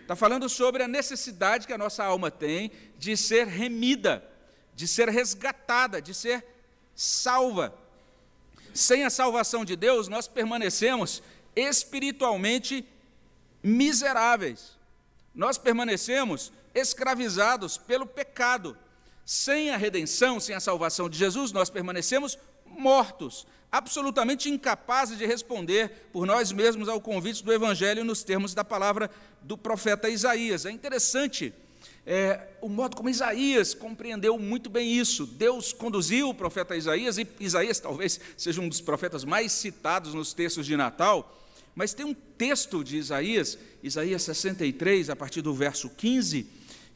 Está 0.02 0.14
falando 0.14 0.49
sobre 0.49 0.83
a 0.83 0.88
necessidade 0.88 1.66
que 1.66 1.73
a 1.73 1.78
nossa 1.78 2.04
alma 2.04 2.30
tem 2.30 2.71
de 2.99 3.16
ser 3.16 3.47
remida 3.47 4.23
de 4.76 4.87
ser 4.87 5.09
resgatada, 5.09 6.02
de 6.02 6.12
ser 6.12 6.45
salva. 6.95 7.75
Sem 8.75 9.04
a 9.04 9.11
salvação 9.11 9.64
de 9.64 9.75
Deus, 9.75 10.06
nós 10.06 10.28
permanecemos 10.28 11.23
espiritualmente 11.56 12.87
miseráveis. 13.62 14.76
Nós 15.35 15.56
permanecemos 15.56 16.52
escravizados 16.75 17.78
pelo 17.78 18.06
pecado. 18.06 18.76
Sem 19.25 19.71
a 19.71 19.78
redenção, 19.78 20.38
sem 20.38 20.54
a 20.54 20.61
salvação 20.61 21.09
de 21.09 21.18
Jesus, 21.18 21.52
nós 21.52 21.71
permanecemos 21.71 22.38
mortos, 22.66 23.47
absolutamente 23.73 24.50
incapazes 24.50 25.16
de 25.16 25.25
responder 25.25 26.11
por 26.12 26.26
nós 26.26 26.52
mesmos 26.52 26.87
ao 26.87 27.00
convite 27.00 27.42
do 27.42 27.52
Evangelho 27.52 28.04
nos 28.04 28.23
termos 28.23 28.52
da 28.52 28.62
palavra 28.62 29.11
do 29.40 29.56
profeta 29.56 30.11
Isaías. 30.11 30.66
É 30.66 30.71
interessante 30.71 31.54
é, 32.06 32.40
o 32.60 32.68
modo 32.68 32.96
como 32.96 33.10
Isaías 33.10 33.75
compreendeu 33.75 34.38
muito 34.38 34.70
bem 34.70 34.96
isso. 34.96 35.26
Deus 35.26 35.72
conduziu 35.72 36.28
o 36.28 36.34
profeta 36.34 36.76
Isaías, 36.76 37.18
e 37.18 37.26
Isaías 37.40 37.80
talvez 37.80 38.20
seja 38.36 38.60
um 38.60 38.68
dos 38.68 38.80
profetas 38.80 39.25
mais 39.25 39.50
citados 39.50 40.14
nos 40.14 40.32
textos 40.32 40.64
de 40.64 40.76
Natal, 40.76 41.42
mas 41.75 41.92
tem 41.92 42.06
um 42.06 42.14
texto 42.14 42.84
de 42.84 42.96
Isaías, 42.96 43.58
Isaías 43.82 44.22
63, 44.22 45.10
a 45.10 45.16
partir 45.16 45.42
do 45.42 45.52
verso 45.52 45.90
15, 45.90 46.48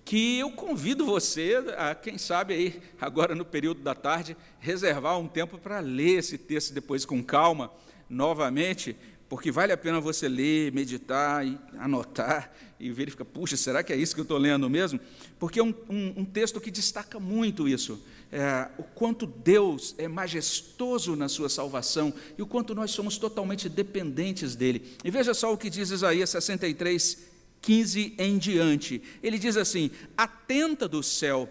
que 0.05 0.39
eu 0.39 0.53
convido 0.53 1.05
você 1.05 1.57
a, 1.77 1.95
quem 1.95 2.17
sabe 2.17 2.55
aí, 2.55 2.83
agora 3.01 3.35
no 3.35 3.45
período 3.45 3.83
da 3.83 3.97
tarde, 3.97 4.37
reservar 4.61 5.19
um 5.19 5.27
tempo 5.27 5.59
para 5.59 5.81
ler 5.81 6.21
esse 6.21 6.39
texto 6.39 6.73
depois 6.73 7.05
com 7.05 7.23
calma, 7.23 7.71
novamente, 8.09 8.97
porque 9.31 9.53
vale 9.53 9.73
a 9.73 9.77
pena 9.77 10.01
você 10.01 10.29
ler, 10.29 10.73
meditar 10.73 11.47
e 11.47 11.57
anotar 11.79 12.53
e 12.81 12.91
verificar, 12.91 13.25
puxa, 13.25 13.57
será 13.57 13.81
que 13.81 13.93
é 13.93 13.97
isso 13.97 14.13
que 14.13 14.21
eu 14.21 14.25
estou 14.25 14.37
lendo 14.37 14.69
mesmo? 14.69 14.99
Porque 15.39 15.61
é 15.61 15.63
um, 15.63 15.73
um, 15.89 16.15
um, 16.17 16.25
texto 16.25 16.61
que 16.61 16.69
destaca 16.69 17.21
muito 17.21 17.69
isso, 17.69 18.03
é, 18.33 18.69
o 18.77 18.83
quanto 18.83 19.27
Deus 19.27 19.95
é 19.99 20.09
majestoso 20.09 21.15
na 21.15 21.29
sua 21.29 21.49
salvação 21.49 22.13
e 22.37 22.43
o 22.43 22.47
quanto 22.47 22.75
nós 22.75 22.91
somos 22.91 23.19
totalmente 23.19 23.69
dependentes 23.69 24.57
dele. 24.57 24.97
E 25.05 25.13
veja 25.13 25.33
só 25.33 25.53
o 25.53 25.57
que 25.57 25.71
diz 25.71 25.91
Isaías 25.91 26.31
63, 26.31 27.19
15 27.63 28.17
em 28.19 28.37
diante. 28.37 29.01
Ele 29.23 29.39
diz 29.39 29.57
assim: 29.57 29.93
Atenta 30.17 30.89
do 30.89 31.05
céu, 31.05 31.49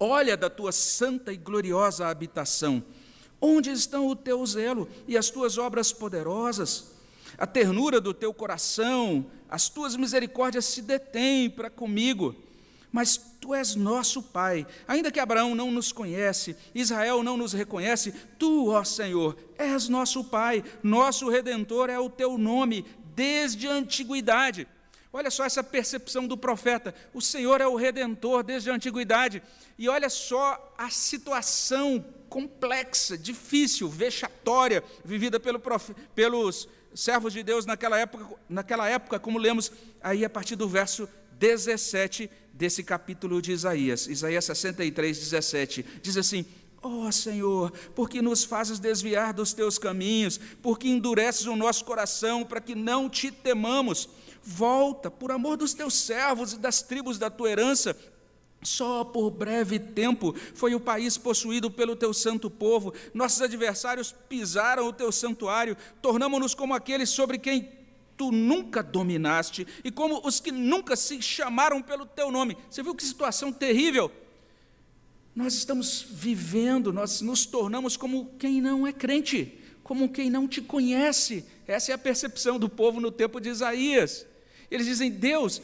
olha 0.00 0.36
da 0.36 0.50
tua 0.50 0.72
santa 0.72 1.32
e 1.32 1.36
gloriosa 1.36 2.08
habitação. 2.08 2.82
Onde 3.40 3.70
estão 3.70 4.06
o 4.06 4.16
teu 4.16 4.44
zelo 4.44 4.88
e 5.06 5.16
as 5.16 5.30
tuas 5.30 5.58
obras 5.58 5.92
poderosas? 5.92 6.92
A 7.36 7.46
ternura 7.46 8.00
do 8.00 8.12
teu 8.12 8.34
coração, 8.34 9.26
as 9.48 9.68
tuas 9.68 9.94
misericórdias 9.94 10.64
se 10.64 10.82
detêm 10.82 11.48
para 11.48 11.70
comigo. 11.70 12.34
Mas 12.90 13.16
tu 13.40 13.54
és 13.54 13.74
nosso 13.74 14.22
Pai. 14.22 14.66
Ainda 14.86 15.12
que 15.12 15.20
Abraão 15.20 15.54
não 15.54 15.70
nos 15.70 15.92
conhece, 15.92 16.56
Israel 16.74 17.22
não 17.22 17.36
nos 17.36 17.52
reconhece, 17.52 18.12
tu, 18.38 18.70
ó 18.70 18.82
Senhor, 18.82 19.36
és 19.56 19.88
nosso 19.88 20.24
Pai, 20.24 20.64
nosso 20.82 21.28
redentor 21.28 21.90
é 21.90 21.98
o 21.98 22.10
teu 22.10 22.38
nome 22.38 22.84
desde 23.14 23.68
a 23.68 23.72
antiguidade. 23.72 24.66
Olha 25.12 25.30
só 25.30 25.44
essa 25.44 25.62
percepção 25.62 26.26
do 26.26 26.36
profeta: 26.36 26.94
o 27.14 27.20
Senhor 27.20 27.60
é 27.60 27.66
o 27.66 27.76
redentor 27.76 28.42
desde 28.42 28.70
a 28.70 28.74
antiguidade. 28.74 29.42
E 29.78 29.88
olha 29.88 30.10
só 30.10 30.74
a 30.76 30.90
situação 30.90 32.04
complexa, 32.28 33.16
difícil, 33.16 33.88
vexatória, 33.88 34.82
vivida 35.04 35.40
pelo 35.40 35.60
pelos 36.14 36.68
servos 36.94 37.32
de 37.32 37.42
Deus 37.42 37.66
naquela 37.66 37.98
época, 37.98 38.26
naquela 38.48 38.88
época, 38.88 39.18
como 39.18 39.38
lemos 39.38 39.72
aí 40.02 40.24
a 40.24 40.30
partir 40.30 40.56
do 40.56 40.68
verso 40.68 41.08
17 41.38 42.30
desse 42.52 42.82
capítulo 42.82 43.40
de 43.40 43.52
Isaías, 43.52 44.06
Isaías 44.08 44.44
63, 44.44 45.18
17, 45.18 45.86
diz 46.02 46.16
assim: 46.16 46.44
Ó 46.82 47.06
oh, 47.06 47.12
Senhor, 47.12 47.72
porque 47.94 48.22
nos 48.22 48.44
fazes 48.44 48.78
desviar 48.78 49.32
dos 49.32 49.52
teus 49.52 49.78
caminhos, 49.78 50.38
porque 50.62 50.88
endureces 50.88 51.46
o 51.46 51.56
nosso 51.56 51.84
coração 51.84 52.44
para 52.44 52.60
que 52.60 52.74
não 52.74 53.08
te 53.08 53.30
temamos. 53.30 54.08
Volta, 54.42 55.10
por 55.10 55.30
amor 55.30 55.56
dos 55.56 55.74
teus 55.74 55.94
servos 55.94 56.52
e 56.52 56.58
das 56.58 56.80
tribos 56.80 57.18
da 57.18 57.28
tua 57.28 57.50
herança, 57.50 57.96
só 58.62 59.04
por 59.04 59.30
breve 59.30 59.78
tempo 59.78 60.34
foi 60.54 60.74
o 60.74 60.80
país 60.80 61.16
possuído 61.16 61.70
pelo 61.70 61.94
teu 61.94 62.12
santo 62.12 62.50
povo. 62.50 62.92
Nossos 63.14 63.40
adversários 63.40 64.14
pisaram 64.28 64.86
o 64.86 64.92
teu 64.92 65.12
santuário, 65.12 65.76
tornamos-nos 66.02 66.54
como 66.54 66.74
aqueles 66.74 67.08
sobre 67.10 67.38
quem 67.38 67.70
tu 68.16 68.32
nunca 68.32 68.82
dominaste 68.82 69.66
e 69.84 69.92
como 69.92 70.20
os 70.26 70.40
que 70.40 70.50
nunca 70.50 70.96
se 70.96 71.22
chamaram 71.22 71.80
pelo 71.80 72.04
teu 72.04 72.32
nome. 72.32 72.56
Você 72.68 72.82
viu 72.82 72.94
que 72.94 73.04
situação 73.04 73.52
terrível? 73.52 74.10
Nós 75.34 75.54
estamos 75.54 76.04
vivendo, 76.10 76.92
nós 76.92 77.20
nos 77.20 77.46
tornamos 77.46 77.96
como 77.96 78.32
quem 78.40 78.60
não 78.60 78.84
é 78.84 78.92
crente, 78.92 79.56
como 79.84 80.08
quem 80.08 80.28
não 80.28 80.48
te 80.48 80.60
conhece. 80.60 81.44
Essa 81.64 81.92
é 81.92 81.94
a 81.94 81.98
percepção 81.98 82.58
do 82.58 82.68
povo 82.68 83.00
no 83.00 83.12
tempo 83.12 83.40
de 83.40 83.50
Isaías. 83.50 84.26
Eles 84.68 84.86
dizem: 84.86 85.12
Deus, 85.12 85.62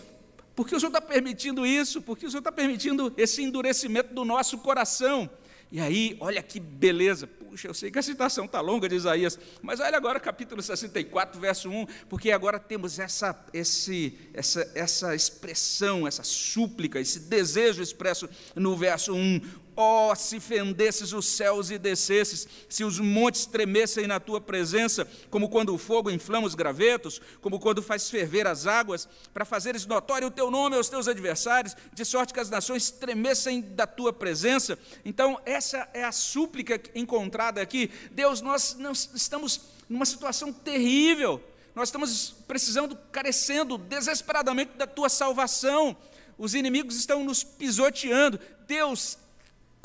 por 0.54 0.68
que 0.68 0.76
o 0.76 0.80
Senhor 0.80 0.90
está 0.90 1.00
permitindo 1.00 1.66
isso? 1.66 2.00
Por 2.00 2.16
que 2.16 2.26
o 2.26 2.30
Senhor 2.30 2.40
está 2.40 2.52
permitindo 2.52 3.12
esse 3.16 3.42
endurecimento 3.42 4.14
do 4.14 4.24
nosso 4.24 4.58
coração? 4.58 5.28
E 5.70 5.80
aí, 5.80 6.16
olha 6.20 6.40
que 6.40 6.60
beleza. 6.60 7.26
Puxa, 7.26 7.66
eu 7.66 7.74
sei 7.74 7.90
que 7.90 7.98
a 7.98 8.02
citação 8.02 8.44
está 8.44 8.60
longa 8.60 8.88
de 8.88 8.94
Isaías, 8.94 9.38
mas 9.60 9.80
olha 9.80 9.96
agora 9.96 10.20
capítulo 10.20 10.62
64, 10.62 11.40
verso 11.40 11.68
1, 11.68 11.86
porque 12.08 12.30
agora 12.30 12.60
temos 12.60 13.00
essa, 13.00 13.36
esse, 13.52 14.16
essa, 14.32 14.70
essa 14.74 15.14
expressão, 15.16 16.06
essa 16.06 16.22
súplica, 16.22 17.00
esse 17.00 17.18
desejo 17.18 17.82
expresso 17.82 18.28
no 18.54 18.76
verso 18.76 19.14
1. 19.14 19.40
Ó, 19.76 20.12
oh, 20.12 20.14
se 20.14 20.38
fendesses 20.38 21.12
os 21.12 21.26
céus 21.26 21.70
e 21.70 21.78
descesses, 21.78 22.46
se 22.68 22.84
os 22.84 23.00
montes 23.00 23.44
tremessem 23.44 24.06
na 24.06 24.20
tua 24.20 24.40
presença, 24.40 25.06
como 25.28 25.48
quando 25.48 25.74
o 25.74 25.78
fogo 25.78 26.10
inflama 26.10 26.46
os 26.46 26.54
gravetos, 26.54 27.20
como 27.40 27.58
quando 27.58 27.82
faz 27.82 28.08
ferver 28.08 28.46
as 28.46 28.68
águas, 28.68 29.08
para 29.32 29.44
fazeres 29.44 29.84
notório 29.84 30.28
o 30.28 30.30
teu 30.30 30.48
nome 30.48 30.76
aos 30.76 30.88
teus 30.88 31.08
adversários, 31.08 31.76
de 31.92 32.04
sorte 32.04 32.32
que 32.32 32.38
as 32.38 32.50
nações 32.50 32.90
tremessem 32.90 33.60
da 33.60 33.86
tua 33.86 34.12
presença. 34.12 34.78
Então, 35.04 35.40
essa 35.44 35.88
é 35.92 36.04
a 36.04 36.12
súplica 36.12 36.80
encontrada 36.94 37.60
aqui. 37.60 37.90
Deus, 38.12 38.40
nós, 38.40 38.76
estamos 39.12 39.60
numa 39.88 40.06
situação 40.06 40.52
terrível, 40.52 41.42
nós 41.74 41.88
estamos 41.88 42.36
precisando, 42.46 42.96
carecendo 43.10 43.76
desesperadamente 43.76 44.72
da 44.76 44.86
tua 44.86 45.08
salvação. 45.08 45.96
Os 46.38 46.54
inimigos 46.54 46.96
estão 46.96 47.24
nos 47.24 47.42
pisoteando. 47.42 48.38
Deus, 48.66 49.18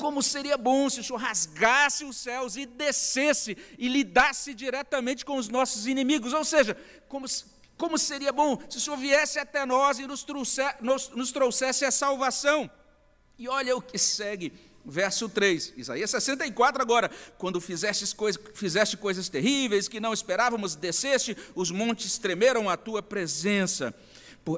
como 0.00 0.22
seria 0.22 0.56
bom 0.56 0.88
se 0.88 1.00
o 1.00 1.04
Senhor 1.04 1.18
rasgasse 1.18 2.06
os 2.06 2.16
céus 2.16 2.56
e 2.56 2.64
descesse 2.64 3.54
e 3.78 3.86
lidasse 3.86 4.54
diretamente 4.54 5.26
com 5.26 5.36
os 5.36 5.46
nossos 5.48 5.86
inimigos. 5.86 6.32
Ou 6.32 6.42
seja, 6.42 6.74
como, 7.06 7.26
como 7.76 7.98
seria 7.98 8.32
bom 8.32 8.58
se 8.70 8.78
o 8.78 8.80
Senhor 8.80 8.96
viesse 8.96 9.38
até 9.38 9.66
nós 9.66 9.98
e 9.98 10.06
nos, 10.06 10.26
nos, 10.80 11.10
nos 11.10 11.32
trouxesse 11.32 11.84
a 11.84 11.90
salvação. 11.90 12.68
E 13.38 13.46
olha 13.46 13.76
o 13.76 13.82
que 13.82 13.98
segue, 13.98 14.54
verso 14.86 15.28
3, 15.28 15.74
Isaías 15.76 16.10
64 16.10 16.80
agora, 16.80 17.10
quando 17.36 17.60
fizeste, 17.60 18.16
coisa, 18.16 18.40
fizeste 18.54 18.96
coisas 18.96 19.28
terríveis 19.28 19.86
que 19.86 20.00
não 20.00 20.14
esperávamos, 20.14 20.74
desceste, 20.74 21.36
os 21.54 21.70
montes 21.70 22.16
tremeram 22.16 22.70
à 22.70 22.76
tua 22.76 23.02
presença. 23.02 23.94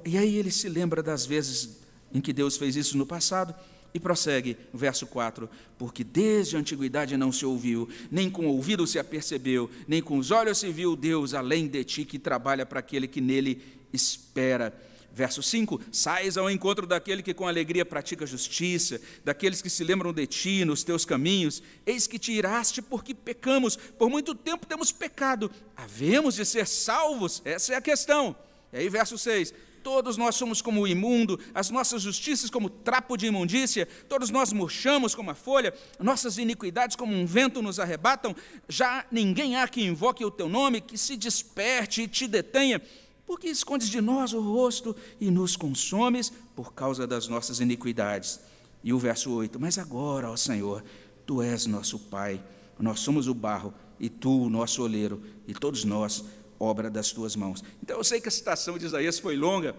E 0.05 0.17
aí 0.17 0.37
ele 0.37 0.53
se 0.53 0.69
lembra 0.69 1.03
das 1.03 1.27
vezes 1.27 1.81
em 2.15 2.21
que 2.21 2.33
Deus 2.33 2.57
fez 2.57 2.77
isso 2.77 2.97
no 2.97 3.07
passado, 3.07 3.55
e 3.95 4.01
prossegue, 4.01 4.57
verso 4.73 5.07
4: 5.07 5.49
Porque 5.79 6.03
desde 6.03 6.57
a 6.57 6.61
antiguidade 6.61 7.17
não 7.17 7.33
se 7.33 7.45
ouviu, 7.45 7.89
nem 8.11 8.31
com 8.31 8.47
o 8.47 8.51
ouvido 8.51 8.87
se 8.87 8.99
apercebeu, 8.99 9.71
nem 9.87 10.03
com 10.03 10.19
os 10.19 10.31
olhos 10.31 10.59
se 10.59 10.71
viu 10.71 10.97
Deus 10.97 11.35
além 11.35 11.67
de 11.67 11.85
ti 11.85 12.05
que 12.05 12.19
trabalha 12.19 12.65
para 12.65 12.81
aquele 12.81 13.07
que 13.07 13.21
nele 13.21 13.63
espera. 13.93 14.73
Verso 15.15 15.43
5: 15.43 15.81
Sais 15.93 16.39
ao 16.39 16.51
encontro 16.51 16.87
daquele 16.87 17.23
que 17.23 17.35
com 17.35 17.47
alegria 17.47 17.85
pratica 17.85 18.27
justiça, 18.27 19.01
daqueles 19.23 19.61
que 19.61 19.69
se 19.69 19.85
lembram 19.85 20.13
de 20.13 20.27
ti 20.27 20.65
nos 20.65 20.83
teus 20.83 21.05
caminhos. 21.05 21.63
Eis 21.85 22.07
que 22.07 22.19
te 22.19 22.33
iraste 22.33 22.81
porque 22.81 23.15
pecamos, 23.15 23.77
por 23.77 24.09
muito 24.09 24.35
tempo 24.35 24.67
temos 24.67 24.91
pecado. 24.91 25.51
Havemos 25.77 26.35
de 26.35 26.47
ser 26.47 26.67
salvos? 26.67 27.43
Essa 27.45 27.75
é 27.75 27.77
a 27.77 27.83
questão. 27.83 28.35
E 28.73 28.79
aí, 28.79 28.89
verso 28.89 29.19
6: 29.19 29.53
Todos 29.83 30.17
nós 30.17 30.37
somos 30.37 30.63
como 30.63 30.83
o 30.83 30.87
imundo, 30.87 31.39
as 31.55 31.71
nossas 31.71 32.03
justiças 32.03 32.49
como 32.49 32.71
trapo 32.71 33.17
de 33.17 33.27
imundícia, 33.27 33.89
todos 34.09 34.31
nós 34.31 34.53
murchamos 34.53 35.15
como 35.15 35.31
a 35.31 35.35
folha, 35.35 35.75
nossas 35.99 36.39
iniquidades 36.39 36.95
como 36.95 37.15
um 37.15 37.27
vento 37.27 37.61
nos 37.61 37.81
arrebatam. 37.81 38.35
Já 38.69 39.05
ninguém 39.11 39.57
há 39.57 39.67
que 39.67 39.83
invoque 39.83 40.25
o 40.25 40.31
teu 40.31 40.49
nome, 40.49 40.81
que 40.81 40.97
se 40.97 41.17
desperte 41.17 42.03
e 42.03 42.09
te 42.09 42.29
detenha, 42.29 42.81
porque 43.27 43.49
escondes 43.49 43.89
de 43.89 44.01
nós 44.01 44.33
o 44.33 44.41
rosto 44.41 44.95
e 45.21 45.31
nos 45.31 45.57
consomes 45.57 46.33
por 46.55 46.73
causa 46.73 47.07
das 47.07 47.27
nossas 47.27 47.61
iniquidades. 47.61 48.41
E 48.85 48.93
o 48.93 48.99
verso 48.99 49.33
8: 49.33 49.59
Mas 49.59 49.79
agora, 49.79 50.31
ó 50.31 50.37
Senhor, 50.37 50.85
tu 51.27 51.43
és 51.43 51.67
nosso 51.67 51.99
Pai, 51.99 52.43
nós 52.79 53.01
somos 53.01 53.29
o 53.29 53.35
barro, 53.35 53.73
e 53.99 54.09
tu 54.09 54.43
o 54.43 54.51
nosso 54.51 54.83
oleiro, 54.83 55.23
e 55.47 55.55
todos 55.55 55.85
nós 55.85 56.25
obra 56.63 56.89
das 56.89 57.11
tuas 57.11 57.35
mãos. 57.35 57.63
Então 57.83 57.97
eu 57.97 58.05
sei 58.05 58.21
que 58.21 58.29
a 58.29 58.31
citação 58.31 58.79
de 58.79 58.87
Isaías 58.87 59.19
foi 59.19 59.37
longa, 59.37 59.75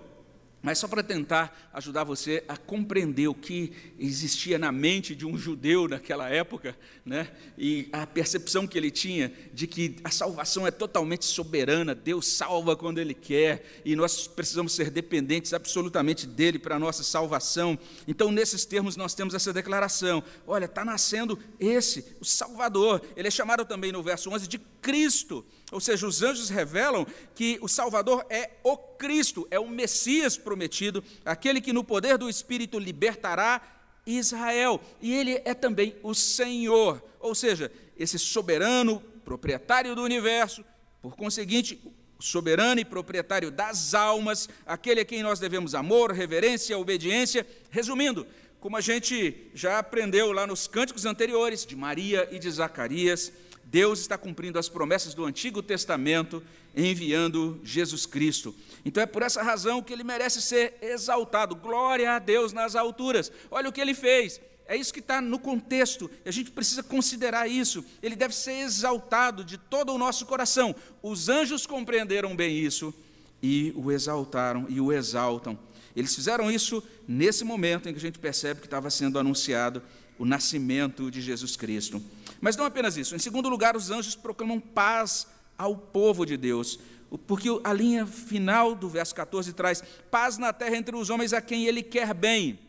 mas 0.64 0.80
só 0.80 0.88
para 0.88 1.04
tentar 1.04 1.70
ajudar 1.74 2.06
você 2.06 2.42
a 2.48 2.56
compreender 2.56 3.28
o 3.28 3.34
que 3.36 3.74
existia 4.00 4.58
na 4.58 4.72
mente 4.72 5.14
de 5.14 5.26
um 5.26 5.38
judeu 5.38 5.90
naquela 5.90 6.30
época, 6.30 6.74
né? 7.06 7.30
e 7.58 7.90
a 7.92 8.08
percepção 8.08 8.66
que 8.66 8.78
ele 8.78 8.90
tinha 8.90 9.34
de 9.54 9.68
que 9.68 9.98
a 10.06 10.10
salvação 10.10 10.66
é 10.66 10.72
totalmente 10.72 11.26
soberana, 11.26 11.94
Deus 11.94 12.28
salva 12.28 12.78
quando 12.78 13.00
Ele 13.00 13.14
quer, 13.14 13.82
e 13.84 13.94
nós 13.94 14.26
precisamos 14.26 14.74
ser 14.74 14.90
dependentes 14.90 15.54
absolutamente 15.54 16.26
dEle 16.26 16.58
para 16.58 16.78
a 16.78 16.80
nossa 16.80 17.04
salvação. 17.04 17.78
Então, 18.08 18.32
nesses 18.32 18.64
termos, 18.64 18.96
nós 18.96 19.14
temos 19.14 19.34
essa 19.34 19.52
declaração: 19.52 20.24
olha, 20.48 20.64
está 20.66 20.86
nascendo 20.86 21.38
esse, 21.60 22.16
o 22.22 22.26
Salvador. 22.26 23.02
Ele 23.18 23.28
é 23.28 23.32
chamado 23.32 23.66
também 23.66 23.92
no 23.92 24.02
verso 24.02 24.30
11 24.30 24.48
de 24.48 24.60
Cristo. 24.82 25.46
Ou 25.74 25.82
seja, 25.82 26.08
os 26.08 26.22
anjos 26.22 26.50
revelam 26.50 27.06
que 27.36 27.58
o 27.62 27.68
Salvador 27.68 28.26
é 28.30 28.52
o 28.64 28.78
Cristo, 28.78 29.48
é 29.50 29.60
o 29.60 29.68
Messias 29.68 30.38
prometido, 30.38 31.04
aquele 31.26 31.60
que 31.60 31.74
no 31.74 31.84
poder 31.84 32.18
do 32.18 32.30
Espírito 32.30 32.78
libertará 32.78 33.62
Israel. 34.06 34.80
E 35.02 35.14
ele 35.14 35.42
é 35.44 35.54
também 35.54 35.96
o 36.04 36.14
Senhor, 36.14 37.04
ou 37.20 37.34
seja, 37.34 37.72
esse 37.98 38.20
soberano, 38.20 39.02
proprietário 39.26 39.96
do 39.96 40.04
universo, 40.04 40.64
por 41.02 41.16
conseguinte, 41.16 41.82
soberano 42.20 42.80
e 42.80 42.86
proprietário 42.86 43.52
das 43.52 43.94
almas, 43.94 44.48
aquele 44.66 45.02
a 45.02 45.06
quem 45.06 45.22
nós 45.22 45.40
devemos 45.40 45.76
amor, 45.76 46.12
reverência, 46.12 46.78
obediência. 46.78 47.46
Resumindo, 47.70 48.26
como 48.60 48.78
a 48.78 48.82
gente 48.82 49.50
já 49.54 49.80
aprendeu 49.80 50.32
lá 50.32 50.48
nos 50.48 50.68
cânticos 50.68 51.06
anteriores, 51.06 51.66
de 51.66 51.76
Maria 51.76 52.30
e 52.32 52.40
de 52.40 52.50
Zacarias, 52.50 53.34
Deus 53.74 54.02
está 54.02 54.20
cumprindo 54.20 54.60
as 54.60 54.70
promessas 54.70 55.16
do 55.16 55.26
Antigo 55.26 55.64
Testamento, 55.64 56.44
enviando 56.78 57.60
Jesus 57.64 58.06
Cristo. 58.06 58.54
Então 58.86 59.02
é 59.02 59.08
por 59.08 59.24
essa 59.24 59.42
razão 59.42 59.82
que 59.82 59.92
ele 59.92 60.04
merece 60.04 60.44
ser 60.44 60.76
exaltado. 60.80 61.56
Glória 61.56 62.12
a 62.12 62.20
Deus 62.20 62.54
nas 62.54 62.76
alturas. 62.76 63.32
Olha 63.50 63.68
o 63.68 63.72
que 63.72 63.82
ele 63.82 63.96
fez. 63.96 64.40
É 64.68 64.76
isso 64.76 64.94
que 64.94 65.00
está 65.00 65.20
no 65.20 65.40
contexto, 65.40 66.10
a 66.24 66.30
gente 66.30 66.52
precisa 66.52 66.84
considerar 66.84 67.48
isso. 67.48 67.84
Ele 68.04 68.16
deve 68.16 68.36
ser 68.36 68.60
exaltado 68.60 69.44
de 69.44 69.58
todo 69.58 69.92
o 69.92 69.98
nosso 69.98 70.28
coração. 70.28 70.76
Os 71.02 71.28
anjos 71.28 71.66
compreenderam 71.66 72.36
bem 72.36 72.56
isso 72.56 72.94
e 73.42 73.74
o 73.76 73.92
exaltaram 73.92 74.68
e 74.70 74.80
o 74.80 74.94
exaltam. 74.94 75.58
Eles 75.96 76.14
fizeram 76.14 76.52
isso 76.52 76.84
nesse 77.08 77.44
momento 77.44 77.90
em 77.90 77.92
que 77.92 77.98
a 77.98 78.02
gente 78.02 78.20
percebe 78.20 78.60
que 78.60 78.68
estava 78.68 78.92
sendo 78.92 79.18
anunciado 79.18 79.82
o 80.18 80.26
nascimento 80.26 81.10
de 81.10 81.22
Jesus 81.22 81.56
Cristo. 81.56 82.02
Mas 82.40 82.56
não 82.56 82.66
apenas 82.66 82.98
isso. 82.98 83.16
Em 83.16 83.20
segundo 83.20 83.50
lugar, 83.50 83.76
os 83.76 83.90
anjos 83.92 84.16
proclamam 84.16 84.60
paz 84.60 85.28
ao 85.58 85.76
povo 85.76 86.26
de 86.26 86.38
Deus. 86.38 86.80
Porque 87.28 87.48
a 87.64 87.72
linha 87.72 88.06
final 88.06 88.74
do 88.74 88.90
verso 88.90 89.14
14 89.14 89.54
traz 89.54 89.84
paz 90.10 90.38
na 90.38 90.52
terra 90.52 90.76
entre 90.76 90.96
os 90.96 91.10
homens 91.10 91.32
a 91.34 91.42
quem 91.42 91.66
ele 91.66 91.84
quer 91.84 92.14
bem. 92.14 92.60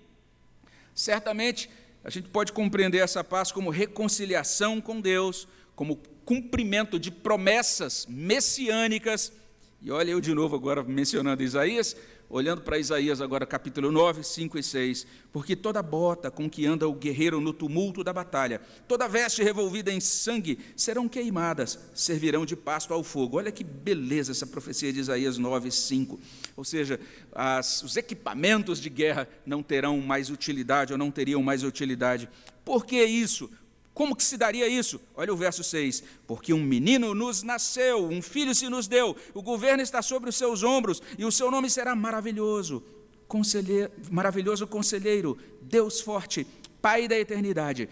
Certamente, 0.94 1.70
a 2.04 2.10
gente 2.10 2.28
pode 2.28 2.52
compreender 2.52 2.98
essa 2.98 3.24
paz 3.24 3.50
como 3.50 3.70
reconciliação 3.70 4.80
com 4.80 5.00
Deus, 5.00 5.48
como 5.74 5.96
cumprimento 6.24 6.98
de 6.98 7.10
promessas 7.10 8.06
messiânicas. 8.08 9.32
E 9.80 9.90
olha 9.90 10.10
eu 10.10 10.20
de 10.20 10.34
novo 10.34 10.54
agora 10.54 10.82
mencionando 10.82 11.42
Isaías, 11.42 11.96
olhando 12.28 12.62
para 12.62 12.78
Isaías 12.78 13.20
agora, 13.20 13.46
capítulo 13.46 13.92
9, 13.92 14.22
5 14.24 14.58
e 14.58 14.62
6, 14.62 15.06
porque 15.32 15.54
toda 15.54 15.82
bota 15.82 16.30
com 16.30 16.48
que 16.48 16.66
anda 16.66 16.88
o 16.88 16.94
guerreiro 16.94 17.40
no 17.40 17.52
tumulto 17.52 18.02
da 18.02 18.12
batalha, 18.12 18.60
toda 18.88 19.08
veste 19.08 19.42
revolvida 19.42 19.92
em 19.92 20.00
sangue, 20.00 20.58
serão 20.76 21.08
queimadas, 21.08 21.78
servirão 21.94 22.44
de 22.44 22.56
pasto 22.56 22.92
ao 22.92 23.04
fogo. 23.04 23.38
Olha 23.38 23.52
que 23.52 23.64
beleza 23.64 24.32
essa 24.32 24.46
profecia 24.46 24.92
de 24.92 25.00
Isaías 25.00 25.38
9, 25.38 25.70
5. 25.70 26.18
Ou 26.56 26.64
seja, 26.64 26.98
as, 27.32 27.82
os 27.82 27.96
equipamentos 27.96 28.80
de 28.80 28.90
guerra 28.90 29.28
não 29.44 29.62
terão 29.62 30.00
mais 30.00 30.30
utilidade 30.30 30.92
ou 30.92 30.98
não 30.98 31.10
teriam 31.10 31.42
mais 31.42 31.62
utilidade. 31.62 32.28
Por 32.64 32.86
que 32.86 33.04
isso? 33.04 33.50
Como 33.94 34.16
que 34.16 34.24
se 34.24 34.36
daria 34.36 34.66
isso? 34.66 35.00
Olha 35.14 35.32
o 35.32 35.36
verso 35.36 35.62
6. 35.62 36.02
Porque 36.26 36.52
um 36.52 36.62
menino 36.62 37.14
nos 37.14 37.44
nasceu, 37.44 38.04
um 38.04 38.20
filho 38.20 38.52
se 38.54 38.68
nos 38.68 38.88
deu, 38.88 39.16
o 39.32 39.40
governo 39.40 39.82
está 39.82 40.02
sobre 40.02 40.28
os 40.28 40.36
seus 40.36 40.64
ombros, 40.64 41.00
e 41.16 41.24
o 41.24 41.30
seu 41.30 41.48
nome 41.50 41.70
será 41.70 41.94
maravilhoso, 41.94 42.82
conselheiro, 43.28 43.92
maravilhoso 44.10 44.66
conselheiro, 44.66 45.38
Deus 45.62 46.00
forte, 46.00 46.44
Pai 46.82 47.08
da 47.08 47.18
eternidade, 47.18 47.88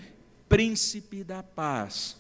príncipe 0.49 1.25
da 1.25 1.43
paz. 1.43 2.17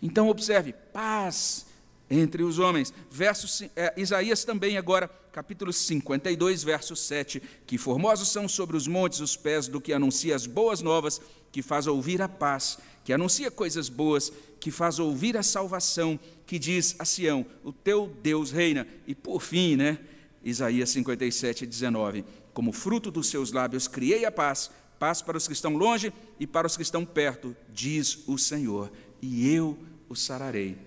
Então 0.00 0.28
observe, 0.28 0.72
paz 0.92 1.66
entre 2.10 2.42
os 2.42 2.58
homens. 2.58 2.92
Verso, 3.10 3.70
é, 3.76 3.94
Isaías 3.96 4.44
também 4.44 4.76
agora, 4.76 5.08
capítulo 5.32 5.72
52, 5.72 6.62
verso 6.62 6.94
7, 6.94 7.42
que 7.66 7.78
formosos 7.78 8.28
são 8.28 8.48
sobre 8.48 8.76
os 8.76 8.86
montes 8.86 9.20
os 9.20 9.36
pés 9.36 9.68
do 9.68 9.80
que 9.80 9.92
anuncia 9.92 10.34
as 10.34 10.46
boas 10.46 10.80
novas, 10.80 11.20
que 11.50 11.62
faz 11.62 11.86
ouvir 11.86 12.20
a 12.20 12.28
paz 12.28 12.78
que 13.04 13.12
anuncia 13.12 13.50
coisas 13.50 13.88
boas, 13.88 14.32
que 14.58 14.70
faz 14.70 14.98
ouvir 14.98 15.36
a 15.36 15.42
salvação, 15.42 16.18
que 16.46 16.58
diz 16.58 16.96
a 16.98 17.04
Sião: 17.04 17.44
O 17.62 17.72
teu 17.72 18.10
Deus 18.22 18.50
reina. 18.50 18.86
E 19.06 19.14
por 19.14 19.42
fim, 19.42 19.76
né, 19.76 19.98
Isaías 20.42 20.88
57, 20.90 21.66
19: 21.66 22.24
Como 22.54 22.72
fruto 22.72 23.10
dos 23.10 23.28
seus 23.28 23.52
lábios 23.52 23.86
criei 23.86 24.24
a 24.24 24.32
paz, 24.32 24.70
paz 24.98 25.20
para 25.20 25.36
os 25.36 25.46
que 25.46 25.52
estão 25.52 25.76
longe 25.76 26.12
e 26.40 26.46
para 26.46 26.66
os 26.66 26.76
que 26.76 26.82
estão 26.82 27.04
perto, 27.04 27.54
diz 27.68 28.26
o 28.26 28.38
Senhor, 28.38 28.90
e 29.20 29.54
eu 29.54 29.78
os 30.08 30.22
sararei. 30.22 30.78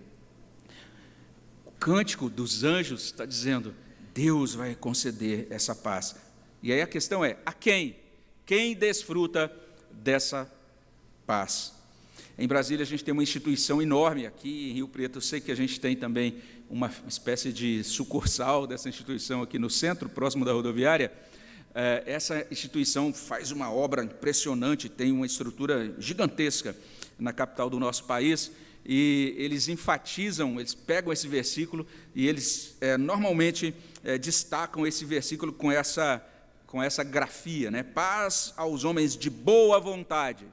Cântico 1.80 2.30
dos 2.30 2.64
anjos 2.64 3.06
está 3.06 3.26
dizendo: 3.26 3.74
Deus 4.14 4.56
vai 4.56 4.76
conceder 4.76 5.48
essa 5.50 5.76
paz. 5.76 6.16
E 6.62 6.72
aí 6.72 6.82
a 6.82 6.88
questão 6.88 7.24
é: 7.24 7.38
a 7.46 7.54
quem? 7.54 7.96
Quem 8.46 8.76
desfruta 8.76 9.52
dessa 9.92 10.52
paz? 11.26 11.74
Em 12.40 12.48
Brasília, 12.48 12.84
a 12.84 12.88
gente 12.88 13.04
tem 13.04 13.12
uma 13.12 13.24
instituição 13.24 13.82
enorme, 13.82 14.28
aqui 14.28 14.70
em 14.70 14.74
Rio 14.74 14.88
Preto, 14.88 15.18
eu 15.18 15.22
sei 15.22 15.42
que 15.42 15.52
a 15.52 15.56
gente 15.56 15.80
tem 15.80 15.96
também 15.96 16.38
uma 16.70 16.92
espécie 17.08 17.52
de 17.52 17.84
sucursal 17.84 18.68
dessa 18.68 18.88
instituição 18.88 19.42
aqui 19.42 19.58
no 19.58 19.70
centro, 19.70 20.08
próximo 20.08 20.46
da 20.46 20.54
rodoviária. 20.54 21.12
É, 21.74 22.04
essa 22.06 22.46
instituição 22.52 23.14
faz 23.14 23.52
uma 23.52 23.72
obra 23.72 24.04
impressionante, 24.04 24.88
tem 24.88 25.12
uma 25.12 25.26
estrutura 25.26 25.96
gigantesca 25.98 26.76
na 27.18 27.34
capital 27.34 27.70
do 27.70 27.80
nosso 27.80 28.04
país, 28.04 28.52
e 28.88 29.36
eles 29.38 29.68
enfatizam, 29.68 30.58
eles 30.58 30.74
pegam 30.74 31.12
esse 31.12 31.28
versículo 31.28 31.86
e 32.16 32.26
eles 32.26 32.78
é, 32.80 32.96
normalmente 32.96 33.76
é, 34.02 34.18
destacam 34.18 34.88
esse 34.88 35.04
versículo 35.04 35.52
com 35.52 35.70
essa, 35.70 36.26
com 36.66 36.82
essa 36.82 37.04
grafia, 37.04 37.70
né? 37.70 37.84
paz 37.84 38.54
aos 38.56 38.86
homens 38.86 39.18
de 39.18 39.30
boa 39.30 39.78
vontade. 39.78 40.48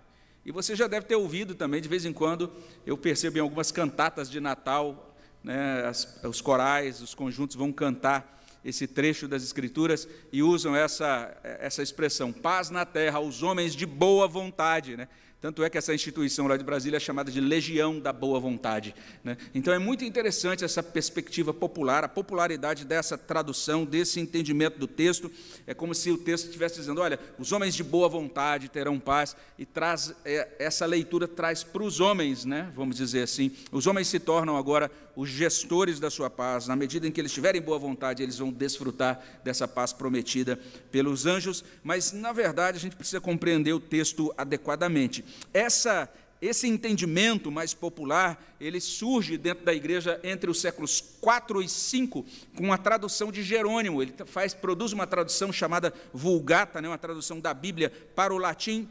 E 0.45 0.51
você 0.51 0.75
já 0.75 0.89
deve 0.89 1.07
ter 1.07 1.15
ouvido 1.15 1.55
também, 1.55 1.81
de 1.81 1.89
vez 1.89 2.05
em 2.05 2.13
quando, 2.13 2.53
eu 2.85 2.99
percebo 2.99 3.39
em 3.39 3.41
algumas 3.41 3.71
cantatas 3.71 4.29
de 4.29 4.41
Natal, 4.41 5.17
né, 5.43 5.87
as, 5.87 6.19
os 6.25 6.41
corais, 6.41 7.01
os 7.01 7.15
conjuntos 7.15 7.55
vão 7.55 7.73
cantar 7.73 8.43
esse 8.65 8.87
trecho 8.87 9.29
das 9.29 9.45
Escrituras 9.45 10.09
e 10.33 10.43
usam 10.43 10.75
essa, 10.75 11.37
essa 11.43 11.83
expressão, 11.83 12.33
paz 12.33 12.69
na 12.69 12.85
terra 12.85 13.19
aos 13.19 13.43
homens 13.43 13.77
de 13.77 13.87
boa 13.87 14.27
vontade. 14.27 14.97
Né? 14.97 15.07
Tanto 15.45 15.63
é 15.63 15.69
que 15.69 15.77
essa 15.77 15.93
instituição 15.93 16.47
lá 16.47 16.57
de 16.57 16.65
Brasília 16.65 16.97
é 16.97 17.01
chamada 17.01 17.31
de 17.31 17.39
Legião 17.39 18.01
da 18.01 18.15
Boa 18.15 18.41
Vontade. 18.41 18.95
Né? 19.23 19.37
Então 19.55 19.75
é 19.75 19.79
muito 19.79 20.03
interessante 20.03 20.65
essa 20.65 20.83
perspectiva 20.83 21.53
popular, 21.53 22.03
a 22.03 22.09
popularidade 22.09 22.83
dessa 22.87 23.19
tradução, 23.19 23.85
desse 23.85 24.19
entendimento 24.19 24.79
do 24.79 24.87
texto. 24.87 25.31
É 25.67 25.75
como 25.75 25.95
se 25.95 26.11
o 26.11 26.17
texto 26.17 26.47
estivesse 26.47 26.77
dizendo: 26.77 27.03
olha, 27.03 27.21
os 27.39 27.53
homens 27.53 27.75
de 27.75 27.85
boa 27.85 28.09
vontade 28.09 28.71
terão 28.71 28.99
paz, 28.99 29.37
e 29.59 29.67
traz 29.67 30.15
é, 30.25 30.49
essa 30.59 30.87
leitura 30.87 31.29
traz 31.29 31.63
para 31.63 31.83
os 31.83 32.01
homens, 32.01 32.47
né? 32.47 32.73
vamos 32.75 32.97
dizer 32.97 33.25
assim. 33.25 33.53
Os 33.71 33.87
homens 33.87 34.09
se 34.09 34.19
tornam 34.19 34.57
agora 34.57 34.91
os 35.17 35.29
gestores 35.29 36.01
da 36.01 36.11
sua 36.11 36.29
paz. 36.29 36.67
Na 36.67 36.75
medida 36.75 37.07
em 37.07 37.11
que 37.11 37.21
eles 37.21 37.33
tiverem 37.33 37.61
boa 37.61 37.79
vontade, 37.79 38.23
eles 38.23 38.39
vão 38.39 38.51
desfrutar 38.51 39.23
dessa 39.45 39.69
paz 39.69 39.93
prometida 39.93 40.59
pelos 40.91 41.27
anjos. 41.27 41.65
Mas, 41.83 42.13
na 42.13 42.33
verdade, 42.33 42.79
a 42.79 42.81
gente 42.81 42.97
precisa 42.97 43.21
compreender 43.21 43.73
o 43.73 43.81
texto 43.81 44.33
adequadamente. 44.37 45.25
Essa, 45.53 46.09
esse 46.41 46.67
entendimento 46.67 47.51
mais 47.51 47.73
popular, 47.75 48.43
ele 48.61 48.81
surge 48.81 49.37
dentro 49.37 49.65
da 49.65 49.73
igreja 49.73 50.21
entre 50.23 50.51
os 50.51 50.61
séculos 50.61 51.01
4 51.21 51.63
e 51.63 51.69
5, 51.69 52.25
com 52.57 52.73
a 52.73 52.79
tradução 52.79 53.31
de 53.31 53.43
Jerônimo. 53.43 54.03
Ele 54.03 54.15
faz, 54.27 54.55
produz 54.55 54.93
uma 54.93 55.07
tradução 55.07 55.53
chamada 55.53 55.93
Vulgata, 56.13 56.81
né, 56.81 56.89
uma 56.89 56.99
tradução 56.99 57.41
da 57.41 57.55
Bíblia 57.55 57.93
para 58.15 58.35
o 58.35 58.39
latim, 58.39 58.89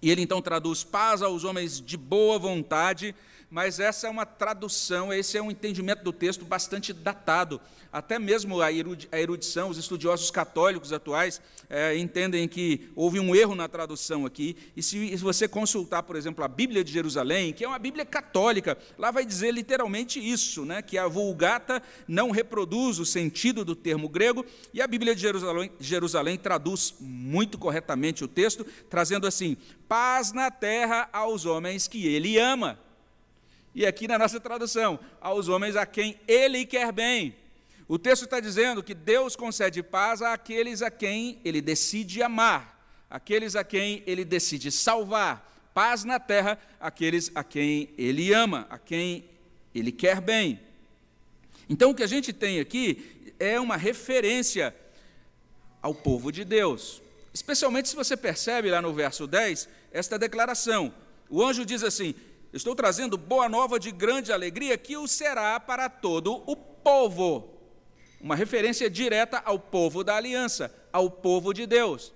e 0.00 0.10
ele 0.10 0.22
então 0.22 0.42
traduz 0.42 0.82
paz 0.82 1.22
aos 1.22 1.44
homens 1.44 1.80
de 1.80 1.96
boa 1.96 2.38
vontade, 2.38 3.14
mas 3.52 3.78
essa 3.78 4.06
é 4.06 4.10
uma 4.10 4.24
tradução, 4.24 5.12
esse 5.12 5.36
é 5.36 5.42
um 5.42 5.50
entendimento 5.50 6.02
do 6.02 6.10
texto 6.10 6.42
bastante 6.42 6.90
datado 6.90 7.60
até 7.92 8.18
mesmo 8.18 8.62
a 8.62 8.72
erudição, 8.72 9.68
os 9.68 9.76
estudiosos 9.76 10.30
católicos 10.30 10.94
atuais 10.94 11.42
é, 11.68 11.96
entendem 11.98 12.48
que 12.48 12.90
houve 12.96 13.20
um 13.20 13.36
erro 13.36 13.54
na 13.54 13.68
tradução 13.68 14.24
aqui. 14.24 14.56
E 14.74 14.82
se, 14.82 15.14
você 15.16 15.46
consultar, 15.46 16.02
por 16.02 16.16
exemplo, 16.16 16.42
a 16.42 16.48
Bíblia 16.48 16.82
de 16.82 16.90
Jerusalém, 16.90 17.52
que 17.52 17.62
é 17.62 17.68
uma 17.68 17.78
Bíblia 17.78 18.06
católica, 18.06 18.78
lá 18.96 19.10
vai 19.10 19.26
dizer 19.26 19.52
literalmente 19.52 20.18
isso, 20.18 20.64
né, 20.64 20.80
que 20.80 20.96
a 20.96 21.06
Vulgata 21.06 21.82
não 22.08 22.30
reproduz 22.30 22.98
o 22.98 23.04
sentido 23.04 23.62
do 23.62 23.76
termo 23.76 24.08
grego, 24.08 24.44
e 24.72 24.80
a 24.80 24.86
Bíblia 24.86 25.14
de 25.14 25.20
Jerusalém, 25.20 25.70
Jerusalém 25.78 26.38
traduz 26.38 26.94
muito 26.98 27.58
corretamente 27.58 28.24
o 28.24 28.28
texto, 28.28 28.64
trazendo 28.88 29.26
assim: 29.26 29.54
paz 29.86 30.32
na 30.32 30.50
terra 30.50 31.10
aos 31.12 31.44
homens 31.44 31.86
que 31.86 32.06
ele 32.06 32.38
ama. 32.38 32.78
E 33.74 33.86
aqui 33.86 34.06
na 34.06 34.18
nossa 34.18 34.38
tradução, 34.38 34.98
aos 35.20 35.48
homens 35.48 35.76
a 35.76 35.86
quem 35.86 36.18
ele 36.28 36.66
quer 36.66 36.92
bem. 36.92 37.34
O 37.88 37.98
texto 37.98 38.24
está 38.24 38.40
dizendo 38.40 38.82
que 38.82 38.94
Deus 38.94 39.34
concede 39.36 39.82
paz 39.82 40.22
àqueles 40.22 40.82
a 40.82 40.90
quem 40.90 41.40
ele 41.44 41.60
decide 41.60 42.22
amar, 42.22 42.78
aqueles 43.08 43.56
a 43.56 43.64
quem 43.64 44.02
ele 44.06 44.24
decide 44.24 44.70
salvar. 44.70 45.50
Paz 45.74 46.04
na 46.04 46.20
terra 46.20 46.58
àqueles 46.78 47.30
a 47.34 47.42
quem 47.42 47.88
ele 47.96 48.32
ama, 48.32 48.66
a 48.68 48.78
quem 48.78 49.24
ele 49.74 49.90
quer 49.90 50.20
bem. 50.20 50.60
Então 51.68 51.90
o 51.90 51.94
que 51.94 52.02
a 52.02 52.06
gente 52.06 52.32
tem 52.32 52.60
aqui 52.60 53.34
é 53.38 53.58
uma 53.58 53.76
referência 53.76 54.74
ao 55.80 55.94
povo 55.94 56.30
de 56.30 56.44
Deus. 56.44 57.02
Especialmente 57.32 57.88
se 57.88 57.96
você 57.96 58.16
percebe 58.16 58.70
lá 58.70 58.82
no 58.82 58.92
verso 58.92 59.26
10 59.26 59.68
esta 59.90 60.18
declaração. 60.18 60.94
O 61.28 61.42
anjo 61.42 61.64
diz 61.64 61.82
assim: 61.82 62.14
Estou 62.52 62.74
trazendo 62.74 63.16
boa 63.16 63.48
nova 63.48 63.78
de 63.78 63.90
grande 63.90 64.30
alegria 64.30 64.76
que 64.76 64.94
o 64.94 65.08
será 65.08 65.58
para 65.58 65.88
todo 65.88 66.42
o 66.46 66.54
povo. 66.54 67.48
uma 68.20 68.36
referência 68.36 68.88
direta 68.90 69.42
ao 69.44 69.58
povo 69.58 70.04
da 70.04 70.16
aliança, 70.16 70.72
ao 70.92 71.10
povo 71.10 71.52
de 71.52 71.66
Deus. 71.66 72.12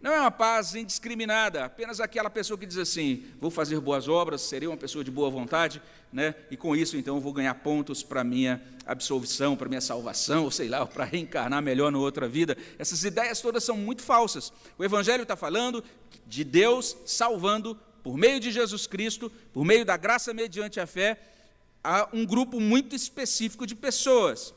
Não 0.00 0.12
é 0.12 0.20
uma 0.20 0.30
paz 0.30 0.74
indiscriminada, 0.74 1.64
apenas 1.64 2.00
aquela 2.00 2.28
pessoa 2.30 2.58
que 2.58 2.66
diz 2.66 2.76
assim: 2.76 3.24
vou 3.40 3.50
fazer 3.50 3.78
boas 3.78 4.08
obras, 4.08 4.40
serei 4.42 4.66
uma 4.66 4.76
pessoa 4.76 5.04
de 5.04 5.10
boa 5.10 5.30
vontade, 5.30 5.82
né? 6.12 6.34
e 6.50 6.56
com 6.56 6.74
isso 6.74 6.96
então 6.96 7.20
vou 7.20 7.32
ganhar 7.32 7.54
pontos 7.54 8.02
para 8.02 8.24
minha 8.24 8.60
absolvição, 8.84 9.56
para 9.56 9.68
minha 9.68 9.80
salvação, 9.80 10.44
ou 10.44 10.50
sei 10.50 10.68
lá, 10.68 10.84
para 10.86 11.04
reencarnar 11.04 11.62
melhor 11.62 11.92
na 11.92 11.98
outra 11.98 12.28
vida. 12.28 12.56
Essas 12.78 13.04
ideias 13.04 13.40
todas 13.40 13.62
são 13.62 13.76
muito 13.76 14.02
falsas. 14.02 14.52
O 14.76 14.84
Evangelho 14.84 15.22
está 15.22 15.36
falando 15.36 15.84
de 16.26 16.42
Deus 16.42 16.96
salvando, 17.04 17.78
por 18.02 18.16
meio 18.16 18.40
de 18.40 18.50
Jesus 18.50 18.86
Cristo, 18.86 19.30
por 19.52 19.64
meio 19.64 19.84
da 19.84 19.96
graça 19.96 20.34
mediante 20.34 20.80
a 20.80 20.86
fé, 20.86 21.18
a 21.82 22.08
um 22.12 22.24
grupo 22.24 22.60
muito 22.60 22.94
específico 22.94 23.66
de 23.66 23.74
pessoas. 23.74 24.54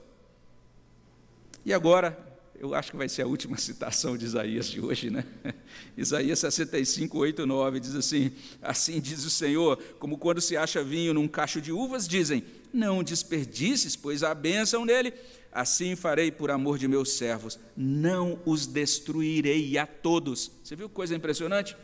E 1.65 1.73
agora, 1.73 2.17
eu 2.59 2.73
acho 2.73 2.91
que 2.91 2.97
vai 2.97 3.09
ser 3.09 3.23
a 3.23 3.27
última 3.27 3.57
citação 3.57 4.17
de 4.17 4.25
Isaías 4.25 4.67
de 4.67 4.79
hoje, 4.79 5.09
né? 5.09 5.25
Isaías 5.97 6.39
65, 6.39 7.17
8, 7.17 7.45
9 7.45 7.79
diz 7.79 7.95
assim: 7.95 8.31
Assim 8.61 8.99
diz 8.99 9.25
o 9.25 9.29
Senhor, 9.29 9.77
como 9.99 10.17
quando 10.17 10.41
se 10.41 10.55
acha 10.55 10.83
vinho 10.83 11.13
num 11.13 11.27
cacho 11.27 11.61
de 11.61 11.71
uvas, 11.71 12.07
dizem: 12.07 12.43
Não 12.73 13.03
desperdices, 13.03 13.95
pois 13.95 14.23
há 14.23 14.33
bênção 14.33 14.85
nele. 14.85 15.13
Assim 15.51 15.95
farei 15.95 16.31
por 16.31 16.51
amor 16.51 16.77
de 16.77 16.85
meus 16.85 17.13
servos, 17.13 17.57
não 17.77 18.37
os 18.45 18.67
destruirei 18.67 19.77
a 19.77 19.87
todos. 19.87 20.51
Você 20.61 20.75
viu 20.75 20.89
que 20.89 20.95
coisa 20.95 21.15
impressionante? 21.15 21.77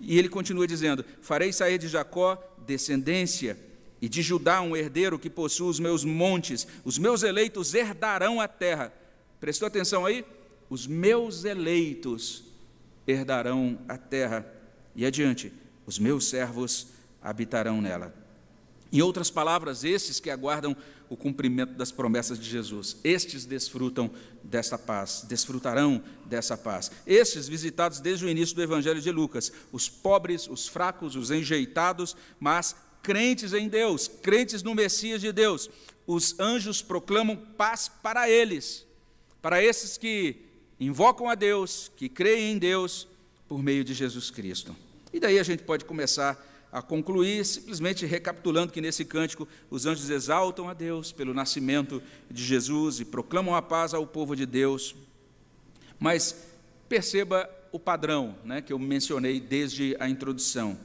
E 0.00 0.18
ele 0.18 0.28
continua 0.28 0.66
dizendo: 0.66 1.04
Farei 1.20 1.52
sair 1.52 1.78
de 1.78 1.88
Jacó 1.88 2.42
descendência, 2.66 3.58
e 4.00 4.08
de 4.08 4.22
Judá 4.22 4.60
um 4.60 4.76
herdeiro 4.76 5.18
que 5.18 5.30
possua 5.30 5.68
os 5.68 5.80
meus 5.80 6.04
montes, 6.04 6.66
os 6.84 6.98
meus 6.98 7.22
eleitos 7.22 7.74
herdarão 7.74 8.40
a 8.40 8.48
terra 8.48 8.92
Prestou 9.40 9.66
atenção 9.66 10.06
aí? 10.06 10.24
Os 10.68 10.86
meus 10.86 11.44
eleitos 11.44 12.44
herdarão 13.06 13.78
a 13.88 13.96
terra. 13.96 14.46
E 14.94 15.04
adiante, 15.04 15.52
os 15.84 15.98
meus 15.98 16.28
servos 16.28 16.88
habitarão 17.22 17.80
nela. 17.80 18.14
Em 18.92 19.02
outras 19.02 19.30
palavras, 19.30 19.84
estes 19.84 20.18
que 20.18 20.30
aguardam 20.30 20.76
o 21.08 21.16
cumprimento 21.16 21.74
das 21.74 21.92
promessas 21.92 22.38
de 22.38 22.48
Jesus, 22.48 22.96
estes 23.04 23.44
desfrutam 23.44 24.10
desta 24.42 24.78
paz, 24.78 25.24
desfrutarão 25.28 26.02
dessa 26.24 26.56
paz. 26.56 26.90
Estes 27.06 27.48
visitados 27.48 28.00
desde 28.00 28.24
o 28.24 28.28
início 28.28 28.54
do 28.54 28.62
Evangelho 28.62 29.00
de 29.00 29.10
Lucas, 29.10 29.52
os 29.72 29.88
pobres, 29.88 30.48
os 30.48 30.66
fracos, 30.66 31.16
os 31.16 31.30
enjeitados, 31.30 32.16
mas 32.40 32.74
crentes 33.02 33.52
em 33.52 33.68
Deus, 33.68 34.08
crentes 34.08 34.62
no 34.62 34.74
Messias 34.74 35.20
de 35.20 35.32
Deus. 35.32 35.70
Os 36.06 36.38
anjos 36.38 36.82
proclamam 36.82 37.36
paz 37.36 37.88
para 37.88 38.28
eles 38.28 38.86
para 39.46 39.62
esses 39.62 39.96
que 39.96 40.38
invocam 40.80 41.28
a 41.28 41.36
Deus, 41.36 41.88
que 41.96 42.08
creem 42.08 42.54
em 42.54 42.58
Deus 42.58 43.06
por 43.46 43.62
meio 43.62 43.84
de 43.84 43.94
Jesus 43.94 44.28
Cristo. 44.28 44.74
E 45.12 45.20
daí 45.20 45.38
a 45.38 45.42
gente 45.44 45.62
pode 45.62 45.84
começar 45.84 46.32
a 46.32 46.36
concluir 46.82 47.44
simplesmente 47.44 48.04
recapitulando 48.04 48.72
que 48.72 48.80
nesse 48.80 49.04
cântico 49.04 49.48
os 49.70 49.86
anjos 49.86 50.10
exaltam 50.10 50.68
a 50.68 50.74
Deus 50.74 51.12
pelo 51.12 51.32
nascimento 51.32 52.02
de 52.30 52.44
Jesus 52.44 53.00
e 53.00 53.04
proclamam 53.04 53.54
a 53.54 53.62
paz 53.62 53.94
ao 53.94 54.06
povo 54.06 54.36
de 54.36 54.44
Deus. 54.44 54.94
Mas 55.98 56.36
perceba 56.88 57.48
o 57.72 57.78
padrão 57.78 58.36
né, 58.44 58.60
que 58.60 58.72
eu 58.72 58.78
mencionei 58.78 59.40
desde 59.40 59.96
a 59.98 60.08
introdução. 60.08 60.78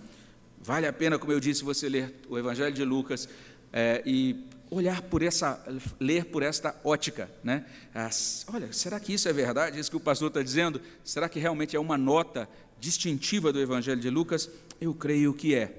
Vale 0.61 0.85
a 0.85 0.93
pena, 0.93 1.17
como 1.17 1.31
eu 1.31 1.39
disse, 1.39 1.63
você 1.63 1.89
ler 1.89 2.13
o 2.29 2.37
Evangelho 2.37 2.73
de 2.73 2.85
Lucas 2.85 3.27
é, 3.73 4.03
e 4.05 4.45
olhar 4.69 5.01
por 5.01 5.21
essa, 5.21 5.61
ler 5.99 6.25
por 6.25 6.43
esta 6.43 6.75
ótica, 6.83 7.29
né? 7.43 7.65
As, 7.93 8.45
olha, 8.51 8.71
será 8.71 8.99
que 8.99 9.13
isso 9.13 9.27
é 9.27 9.33
verdade? 9.33 9.79
Isso 9.79 9.89
que 9.89 9.97
o 9.97 9.99
pastor 9.99 10.29
está 10.29 10.41
dizendo? 10.41 10.79
Será 11.03 11.27
que 11.27 11.39
realmente 11.39 11.75
é 11.75 11.79
uma 11.79 11.97
nota 11.97 12.47
distintiva 12.79 13.51
do 13.51 13.59
Evangelho 13.59 13.99
de 13.99 14.09
Lucas? 14.09 14.49
Eu 14.81 14.95
creio 14.95 15.31
que 15.31 15.53
é. 15.53 15.77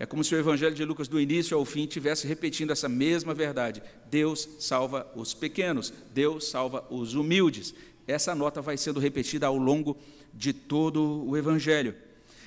É 0.00 0.04
como 0.04 0.24
se 0.24 0.34
o 0.34 0.38
Evangelho 0.38 0.74
de 0.74 0.84
Lucas, 0.84 1.06
do 1.06 1.20
início 1.20 1.56
ao 1.56 1.64
fim, 1.64 1.86
tivesse 1.86 2.26
repetindo 2.26 2.72
essa 2.72 2.88
mesma 2.88 3.32
verdade. 3.32 3.80
Deus 4.10 4.48
salva 4.58 5.08
os 5.14 5.32
pequenos, 5.32 5.92
Deus 6.12 6.48
salva 6.48 6.84
os 6.90 7.14
humildes. 7.14 7.72
Essa 8.04 8.34
nota 8.34 8.60
vai 8.60 8.76
sendo 8.76 8.98
repetida 8.98 9.46
ao 9.46 9.56
longo 9.56 9.96
de 10.34 10.52
todo 10.52 11.24
o 11.24 11.36
Evangelho. 11.36 11.94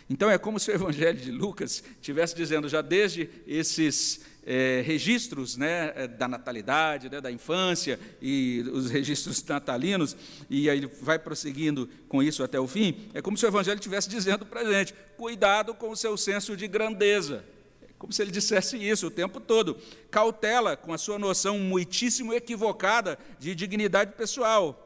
Então 0.10 0.30
é 0.30 0.38
como 0.38 0.60
se 0.60 0.70
o 0.70 0.74
Evangelho 0.76 1.18
de 1.18 1.32
Lucas 1.32 1.82
estivesse 1.94 2.36
dizendo, 2.36 2.68
já 2.68 2.82
desde 2.82 3.30
esses 3.48 4.20
é, 4.46 4.84
registros 4.86 5.58
né, 5.58 5.92
é, 5.96 6.08
da 6.08 6.28
natalidade, 6.28 7.10
né, 7.10 7.20
da 7.20 7.32
infância 7.32 8.00
e 8.22 8.64
os 8.72 8.90
registros 8.90 9.44
natalinos, 9.44 10.16
e 10.50 10.70
aí 10.70 10.78
ele 10.78 10.90
vai 11.02 11.18
prosseguindo 11.18 11.90
com 12.08 12.22
isso 12.22 12.44
até 12.44 12.60
o 12.60 12.68
fim, 12.68 13.10
é 13.14 13.22
como 13.22 13.38
se 13.38 13.46
o 13.46 13.48
Evangelho 13.48 13.78
estivesse 13.78 14.08
dizendo 14.08 14.46
para 14.46 14.62
a 14.62 14.74
gente: 14.74 14.94
cuidado 15.18 15.74
com 15.74 15.90
o 15.90 15.96
seu 15.96 16.16
senso 16.16 16.56
de 16.56 16.68
grandeza. 16.68 17.44
É 17.82 17.94
como 17.98 18.14
se 18.14 18.22
ele 18.22 18.32
dissesse 18.32 18.78
isso 18.78 19.08
o 19.08 19.12
tempo 19.12 19.40
todo. 19.40 19.78
Cautela 20.12 20.76
com 20.78 20.94
a 20.94 20.98
sua 20.98 21.18
noção 21.18 21.58
muitíssimo 21.58 22.34
equivocada 22.34 23.18
de 23.40 23.56
dignidade 23.56 24.14
pessoal. 24.14 24.85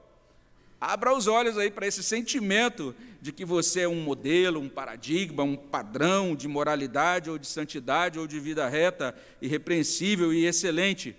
Abra 0.81 1.13
os 1.13 1.27
olhos 1.27 1.57
aí 1.57 1.69
para 1.69 1.87
esse 1.87 2.01
sentimento 2.01 2.95
de 3.21 3.33
que 3.33 3.43
você 3.43 3.81
é 3.81 3.87
um 3.87 4.01
modelo, 4.01 4.61
um 4.61 4.69
paradigma, 4.69 5.43
um 5.43 5.57
padrão 5.57 6.35
de 6.35 6.47
moralidade 6.47 7.29
ou 7.29 7.37
de 7.37 7.47
santidade 7.47 8.17
ou 8.17 8.25
de 8.25 8.39
vida 8.39 8.67
reta, 8.69 9.13
irrepreensível 9.41 10.33
e 10.33 10.45
excelente. 10.45 11.15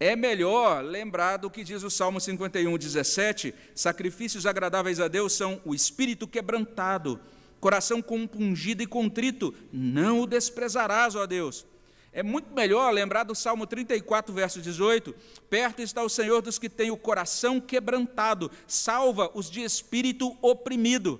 É 0.00 0.16
melhor 0.16 0.82
lembrar 0.82 1.36
do 1.36 1.50
que 1.50 1.62
diz 1.62 1.82
o 1.82 1.90
Salmo 1.90 2.18
51, 2.18 2.78
17: 2.78 3.54
sacrifícios 3.74 4.46
agradáveis 4.46 5.00
a 5.00 5.06
Deus 5.06 5.34
são 5.34 5.60
o 5.66 5.74
espírito 5.74 6.26
quebrantado, 6.26 7.20
coração 7.60 8.00
compungido 8.00 8.82
e 8.82 8.86
contrito, 8.86 9.54
não 9.70 10.20
o 10.20 10.26
desprezarás, 10.26 11.14
ó 11.14 11.26
Deus. 11.26 11.66
É 12.12 12.22
muito 12.22 12.52
melhor 12.52 12.92
lembrar 12.92 13.24
do 13.24 13.34
Salmo 13.34 13.66
34, 13.66 14.34
verso 14.34 14.60
18: 14.60 15.14
Perto 15.48 15.80
está 15.80 16.02
o 16.02 16.10
Senhor 16.10 16.42
dos 16.42 16.58
que 16.58 16.68
têm 16.68 16.90
o 16.90 16.96
coração 16.96 17.58
quebrantado, 17.58 18.50
salva 18.66 19.30
os 19.34 19.50
de 19.50 19.62
espírito 19.62 20.36
oprimido. 20.42 21.18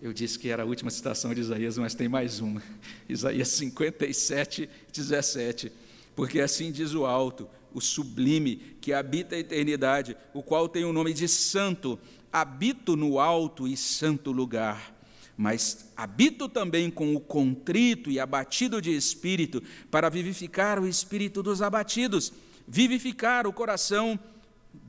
Eu 0.00 0.12
disse 0.12 0.38
que 0.38 0.48
era 0.48 0.62
a 0.62 0.66
última 0.66 0.90
citação 0.90 1.34
de 1.34 1.40
Isaías, 1.40 1.76
mas 1.76 1.94
tem 1.94 2.08
mais 2.08 2.40
uma. 2.40 2.62
Isaías 3.08 3.48
57, 3.48 4.70
17. 4.90 5.72
Porque 6.14 6.40
assim 6.40 6.72
diz 6.72 6.94
o 6.94 7.04
alto, 7.04 7.46
o 7.74 7.80
sublime, 7.80 8.56
que 8.80 8.94
habita 8.94 9.34
a 9.34 9.38
eternidade, 9.38 10.16
o 10.32 10.42
qual 10.42 10.66
tem 10.66 10.84
o 10.84 10.94
nome 10.94 11.12
de 11.12 11.28
Santo, 11.28 11.98
habito 12.32 12.96
no 12.96 13.18
alto 13.18 13.68
e 13.68 13.76
santo 13.76 14.32
lugar 14.32 14.95
mas 15.36 15.90
habito 15.96 16.48
também 16.48 16.90
com 16.90 17.14
o 17.14 17.20
contrito 17.20 18.10
e 18.10 18.18
abatido 18.18 18.80
de 18.80 18.94
espírito, 18.94 19.62
para 19.90 20.08
vivificar 20.08 20.80
o 20.80 20.86
espírito 20.86 21.42
dos 21.42 21.60
abatidos, 21.60 22.32
vivificar 22.66 23.46
o 23.46 23.52
coração 23.52 24.18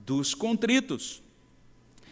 dos 0.05 0.33
contritos. 0.33 1.21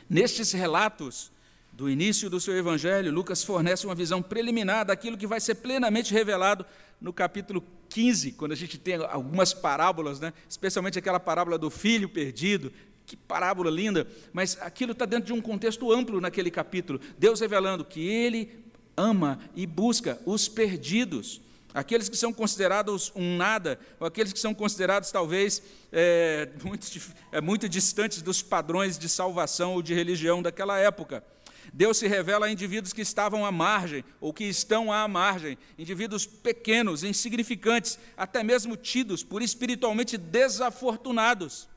Nestes 0.09 0.51
relatos 0.51 1.31
do 1.71 1.89
início 1.89 2.29
do 2.29 2.39
seu 2.39 2.55
evangelho, 2.57 3.11
Lucas 3.11 3.43
fornece 3.43 3.85
uma 3.85 3.95
visão 3.95 4.21
preliminar 4.21 4.85
daquilo 4.85 5.17
que 5.17 5.27
vai 5.27 5.39
ser 5.39 5.55
plenamente 5.55 6.13
revelado 6.13 6.65
no 7.01 7.11
capítulo 7.11 7.63
15, 7.89 8.33
quando 8.33 8.51
a 8.51 8.55
gente 8.55 8.77
tem 8.77 8.95
algumas 8.95 9.53
parábolas, 9.53 10.19
né? 10.19 10.33
especialmente 10.49 10.99
aquela 10.99 11.19
parábola 11.19 11.57
do 11.57 11.69
filho 11.69 12.07
perdido, 12.07 12.71
que 13.05 13.15
parábola 13.15 13.69
linda, 13.69 14.07
mas 14.33 14.57
aquilo 14.61 14.91
está 14.91 15.05
dentro 15.05 15.27
de 15.27 15.33
um 15.33 15.41
contexto 15.41 15.91
amplo 15.91 16.19
naquele 16.19 16.49
capítulo. 16.49 16.99
Deus 17.17 17.39
revelando 17.39 17.85
que 17.85 18.07
Ele 18.07 18.65
ama 18.97 19.39
e 19.55 19.67
busca 19.67 20.19
os 20.25 20.47
perdidos, 20.47 21.41
aqueles 21.73 22.09
que 22.09 22.17
são 22.17 22.33
considerados 22.33 23.11
um 23.15 23.35
nada, 23.37 23.79
ou 23.99 24.07
aqueles 24.07 24.33
que 24.33 24.39
são 24.39 24.53
considerados 24.53 25.11
talvez 25.11 25.61
é, 25.91 26.49
muito, 26.63 26.87
é, 27.31 27.41
muito 27.41 27.69
distantes 27.69 28.21
dos 28.21 28.41
padrões 28.41 28.97
de 28.97 29.09
salvação 29.09 29.73
ou 29.73 29.81
de 29.81 29.93
religião 29.93 30.41
daquela 30.41 30.79
época. 30.79 31.23
Deus 31.73 31.97
se 31.97 32.07
revela 32.07 32.45
a 32.45 32.51
indivíduos 32.51 32.93
que 32.93 33.01
estavam 33.01 33.45
à 33.45 33.51
margem, 33.51 34.03
ou 34.21 34.31
que 34.31 34.43
estão 34.45 34.93
à 34.93 35.07
margem, 35.07 35.57
indivíduos 35.77 36.25
pequenos, 36.25 37.03
insignificantes, 37.03 37.99
até 38.15 38.43
mesmo 38.43 38.77
tidos 38.77 39.23
por 39.23 39.41
espiritualmente 39.41 40.17
desafortunados. 40.17 41.67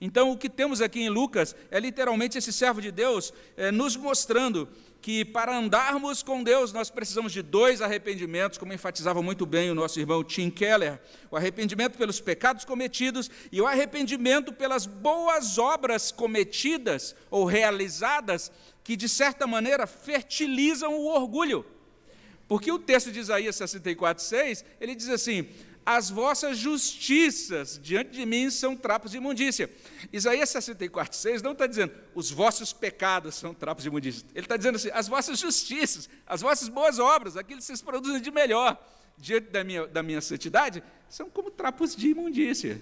Então, 0.00 0.30
o 0.30 0.36
que 0.36 0.48
temos 0.48 0.80
aqui 0.80 1.00
em 1.00 1.10
Lucas 1.10 1.54
é 1.70 1.78
literalmente 1.78 2.38
esse 2.38 2.52
servo 2.52 2.80
de 2.80 2.90
Deus 2.90 3.32
é, 3.56 3.70
nos 3.70 3.96
mostrando 3.96 4.66
que 5.00 5.24
para 5.24 5.56
andarmos 5.56 6.22
com 6.22 6.42
Deus 6.42 6.72
nós 6.72 6.90
precisamos 6.90 7.32
de 7.32 7.42
dois 7.42 7.80
arrependimentos, 7.80 8.58
como 8.58 8.72
enfatizava 8.72 9.22
muito 9.22 9.46
bem 9.46 9.70
o 9.70 9.74
nosso 9.74 9.98
irmão 9.98 10.22
Tim 10.22 10.50
Keller: 10.50 11.00
o 11.30 11.36
arrependimento 11.36 11.96
pelos 11.96 12.20
pecados 12.20 12.64
cometidos 12.64 13.30
e 13.50 13.60
o 13.60 13.66
arrependimento 13.66 14.52
pelas 14.52 14.86
boas 14.86 15.58
obras 15.58 16.10
cometidas 16.10 17.14
ou 17.30 17.44
realizadas, 17.44 18.50
que 18.82 18.96
de 18.96 19.08
certa 19.08 19.46
maneira 19.46 19.86
fertilizam 19.86 20.94
o 20.94 21.06
orgulho. 21.08 21.64
Porque 22.48 22.72
o 22.72 22.80
texto 22.80 23.12
de 23.12 23.20
Isaías 23.20 23.54
64, 23.56 24.22
6, 24.24 24.64
ele 24.80 24.94
diz 24.94 25.08
assim: 25.08 25.48
as 25.84 26.10
vossas 26.10 26.58
justiças 26.58 27.80
diante 27.82 28.10
de 28.10 28.26
mim 28.26 28.50
são 28.50 28.76
trapos 28.76 29.10
de 29.10 29.16
imundícia. 29.16 29.70
Isaías 30.12 30.50
64, 30.50 31.16
6 31.16 31.42
não 31.42 31.52
está 31.52 31.66
dizendo 31.66 31.92
os 32.14 32.30
vossos 32.30 32.72
pecados 32.72 33.34
são 33.34 33.54
trapos 33.54 33.82
de 33.82 33.88
imundícia. 33.88 34.26
Ele 34.34 34.44
está 34.44 34.56
dizendo 34.56 34.76
assim: 34.76 34.90
as 34.92 35.08
vossas 35.08 35.38
justiças, 35.38 36.08
as 36.26 36.40
vossas 36.42 36.68
boas 36.68 36.98
obras, 36.98 37.36
aquilo 37.36 37.58
que 37.58 37.64
vocês 37.64 37.82
produzem 37.82 38.20
de 38.20 38.30
melhor 38.30 38.80
diante 39.16 39.50
da 39.50 39.64
minha, 39.64 39.86
da 39.86 40.02
minha 40.02 40.20
santidade, 40.20 40.82
são 41.08 41.28
como 41.28 41.50
trapos 41.50 41.94
de 41.96 42.08
imundícia. 42.08 42.80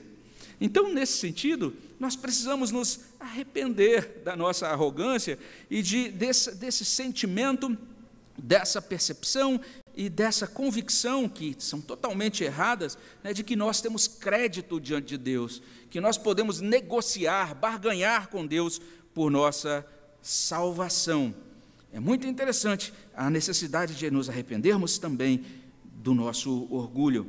Então, 0.60 0.92
nesse 0.92 1.18
sentido, 1.18 1.74
nós 2.00 2.16
precisamos 2.16 2.70
nos 2.70 3.00
arrepender 3.20 4.22
da 4.24 4.34
nossa 4.36 4.68
arrogância 4.68 5.38
e 5.70 5.82
de, 5.82 6.08
desse, 6.08 6.54
desse 6.56 6.84
sentimento, 6.84 7.76
dessa 8.36 8.82
percepção 8.82 9.60
e 9.98 10.08
dessa 10.08 10.46
convicção, 10.46 11.28
que 11.28 11.56
são 11.58 11.80
totalmente 11.80 12.44
erradas, 12.44 12.96
né, 13.20 13.32
de 13.32 13.42
que 13.42 13.56
nós 13.56 13.80
temos 13.80 14.06
crédito 14.06 14.80
diante 14.80 15.08
de 15.08 15.18
Deus, 15.18 15.60
que 15.90 16.00
nós 16.00 16.16
podemos 16.16 16.60
negociar, 16.60 17.52
barganhar 17.56 18.28
com 18.28 18.46
Deus 18.46 18.80
por 19.12 19.28
nossa 19.28 19.84
salvação. 20.22 21.34
É 21.92 21.98
muito 21.98 22.28
interessante 22.28 22.94
a 23.12 23.28
necessidade 23.28 23.96
de 23.96 24.08
nos 24.08 24.28
arrependermos 24.28 24.98
também 24.98 25.44
do 25.82 26.14
nosso 26.14 26.68
orgulho. 26.70 27.26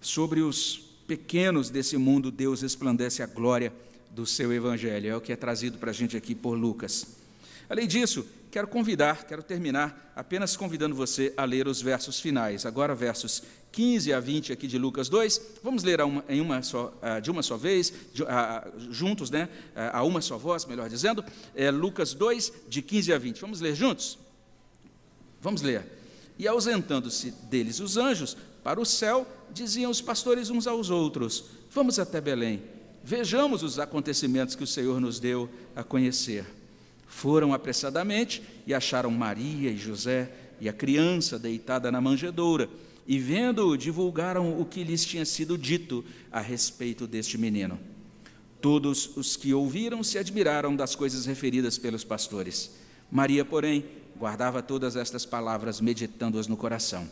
Sobre 0.00 0.40
os 0.40 0.78
pequenos 1.06 1.68
desse 1.68 1.98
mundo, 1.98 2.30
Deus 2.30 2.62
resplandece 2.62 3.22
a 3.22 3.26
glória 3.26 3.70
do 4.10 4.24
seu 4.24 4.50
Evangelho, 4.54 5.10
é 5.10 5.16
o 5.16 5.20
que 5.20 5.34
é 5.34 5.36
trazido 5.36 5.76
para 5.76 5.90
a 5.90 5.94
gente 5.94 6.16
aqui 6.16 6.34
por 6.34 6.56
Lucas. 6.56 7.23
Além 7.68 7.86
disso, 7.88 8.26
quero 8.50 8.68
convidar, 8.68 9.24
quero 9.24 9.42
terminar 9.42 10.12
apenas 10.14 10.56
convidando 10.56 10.94
você 10.94 11.32
a 11.36 11.44
ler 11.44 11.66
os 11.66 11.80
versos 11.80 12.20
finais. 12.20 12.66
Agora, 12.66 12.94
versos 12.94 13.42
15 13.72 14.12
a 14.12 14.20
20 14.20 14.52
aqui 14.52 14.68
de 14.68 14.78
Lucas 14.78 15.08
2. 15.08 15.40
Vamos 15.62 15.82
ler 15.82 16.00
uma, 16.00 16.24
em 16.28 16.40
uma 16.40 16.62
só, 16.62 16.94
de 17.20 17.30
uma 17.30 17.42
só 17.42 17.56
vez, 17.56 17.92
de, 18.12 18.22
juntos, 18.90 19.30
né? 19.30 19.48
a 19.92 20.02
uma 20.04 20.20
só 20.20 20.38
voz, 20.38 20.64
melhor 20.64 20.88
dizendo. 20.88 21.24
É 21.54 21.70
Lucas 21.70 22.14
2, 22.14 22.52
de 22.68 22.80
15 22.80 23.12
a 23.12 23.18
20. 23.18 23.40
Vamos 23.40 23.60
ler 23.60 23.74
juntos? 23.74 24.18
Vamos 25.40 25.62
ler. 25.62 25.84
E 26.38 26.46
ausentando-se 26.46 27.30
deles 27.30 27.80
os 27.80 27.96
anjos 27.96 28.36
para 28.62 28.80
o 28.80 28.86
céu, 28.86 29.26
diziam 29.52 29.90
os 29.90 30.00
pastores 30.00 30.50
uns 30.50 30.66
aos 30.66 30.90
outros: 30.90 31.44
Vamos 31.70 31.98
até 31.98 32.20
Belém, 32.20 32.62
vejamos 33.02 33.62
os 33.62 33.78
acontecimentos 33.78 34.54
que 34.54 34.64
o 34.64 34.66
Senhor 34.66 35.00
nos 35.00 35.18
deu 35.18 35.48
a 35.74 35.82
conhecer. 35.82 36.46
Foram 37.06 37.52
apressadamente 37.52 38.42
e 38.66 38.74
acharam 38.74 39.10
Maria 39.10 39.70
e 39.70 39.76
José 39.76 40.32
e 40.60 40.68
a 40.68 40.72
criança 40.72 41.38
deitada 41.38 41.90
na 41.90 42.00
manjedoura, 42.00 42.68
e 43.06 43.18
vendo-o, 43.18 43.76
divulgaram 43.76 44.58
o 44.58 44.64
que 44.64 44.82
lhes 44.82 45.04
tinha 45.04 45.24
sido 45.24 45.58
dito 45.58 46.04
a 46.32 46.40
respeito 46.40 47.06
deste 47.06 47.36
menino. 47.36 47.78
Todos 48.60 49.14
os 49.16 49.36
que 49.36 49.52
ouviram 49.52 50.02
se 50.02 50.16
admiraram 50.16 50.74
das 50.74 50.94
coisas 50.94 51.26
referidas 51.26 51.76
pelos 51.76 52.02
pastores. 52.02 52.70
Maria, 53.10 53.44
porém, 53.44 53.84
guardava 54.16 54.62
todas 54.62 54.96
estas 54.96 55.26
palavras, 55.26 55.80
meditando-as 55.80 56.46
no 56.46 56.56
coração. 56.56 57.06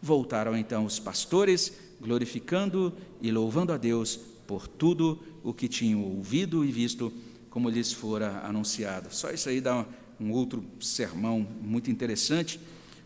Voltaram 0.00 0.56
então 0.56 0.84
os 0.84 1.00
pastores, 1.00 1.72
glorificando 2.00 2.92
e 3.20 3.32
louvando 3.32 3.72
a 3.72 3.76
Deus 3.76 4.18
por 4.46 4.68
tudo 4.68 5.20
o 5.42 5.52
que 5.52 5.66
tinham 5.68 6.02
ouvido 6.02 6.64
e 6.64 6.70
visto, 6.70 7.12
como 7.52 7.68
lhes 7.68 7.92
fora 7.92 8.40
anunciado. 8.44 9.14
Só 9.14 9.30
isso 9.30 9.46
aí 9.50 9.60
dá 9.60 9.84
um 10.18 10.32
outro 10.32 10.64
sermão 10.80 11.46
muito 11.60 11.90
interessante, 11.90 12.58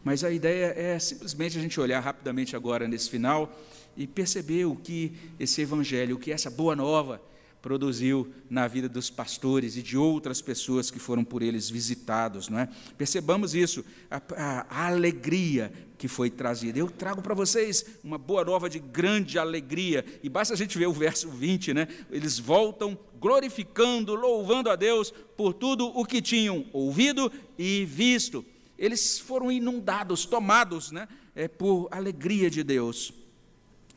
mas 0.05 0.23
a 0.23 0.31
ideia 0.31 0.73
é 0.77 0.97
simplesmente 1.01 1.59
a 1.59 1.61
gente 1.61 1.81
olhar 1.81 1.99
rapidamente 1.99 2.55
agora 2.55 2.87
nesse 2.87 3.11
final 3.11 3.53
e 3.97 4.07
perceber 4.07 4.65
o 4.65 4.77
que 4.77 5.13
esse 5.41 5.61
evangelho, 5.63 6.15
o 6.15 6.19
que 6.19 6.31
essa 6.31 6.49
boa 6.49 6.77
nova 6.77 7.21
produziu 7.67 8.33
na 8.49 8.69
vida 8.69 8.89
dos 8.89 9.11
pastores 9.11 9.77
e 9.77 9.83
de 9.83 9.99
outras 9.99 10.41
pessoas 10.41 10.89
que 10.89 11.01
foram 11.01 11.25
por 11.25 11.43
eles 11.43 11.69
visitados, 11.69 12.49
não 12.49 12.61
é? 12.61 12.69
Percebamos 12.97 13.57
isso, 13.57 13.85
a, 14.09 14.23
a, 14.71 14.87
alegria 14.87 15.73
que 15.99 16.07
foi 16.07 16.31
trazida. 16.31 16.79
Eu 16.79 16.89
trago 16.89 17.21
para 17.21 17.35
vocês 17.35 17.85
uma 18.05 18.19
boa 18.19 18.45
nova 18.45 18.71
de 18.71 18.79
grande 18.79 19.37
alegria, 19.37 20.05
e 20.23 20.29
basta 20.29 20.55
a 20.55 20.57
gente 20.57 20.79
ver 20.79 20.87
o 20.87 20.93
verso 20.93 21.29
20, 21.29 21.75
né? 21.75 21.89
Eles 22.09 22.39
voltam 22.39 22.97
glorificando, 23.19 24.15
louvando 24.15 24.71
a 24.71 24.77
Deus 24.77 25.13
por 25.37 25.53
tudo 25.53 25.89
o 25.89 26.05
que 26.05 26.23
tinham 26.23 26.67
ouvido 26.73 27.33
e 27.59 27.85
visto. 27.85 28.45
Eles 28.79 29.19
foram 29.19 29.51
inundados, 29.51 30.25
tomados, 30.25 30.93
né? 30.93 31.09
É, 31.35 31.49
por 31.49 31.89
alegria 31.91 32.49
de 32.49 32.63
Deus. 32.63 33.13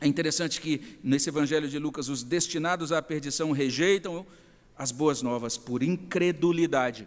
É 0.00 0.06
interessante 0.06 0.60
que 0.60 0.98
nesse 1.02 1.28
Evangelho 1.28 1.68
de 1.68 1.78
Lucas, 1.78 2.08
os 2.08 2.22
destinados 2.22 2.90
à 2.90 3.02
perdição 3.02 3.52
rejeitam 3.52 4.26
as 4.76 4.90
boas 4.90 5.20
novas 5.20 5.58
por 5.58 5.82
incredulidade. 5.82 7.06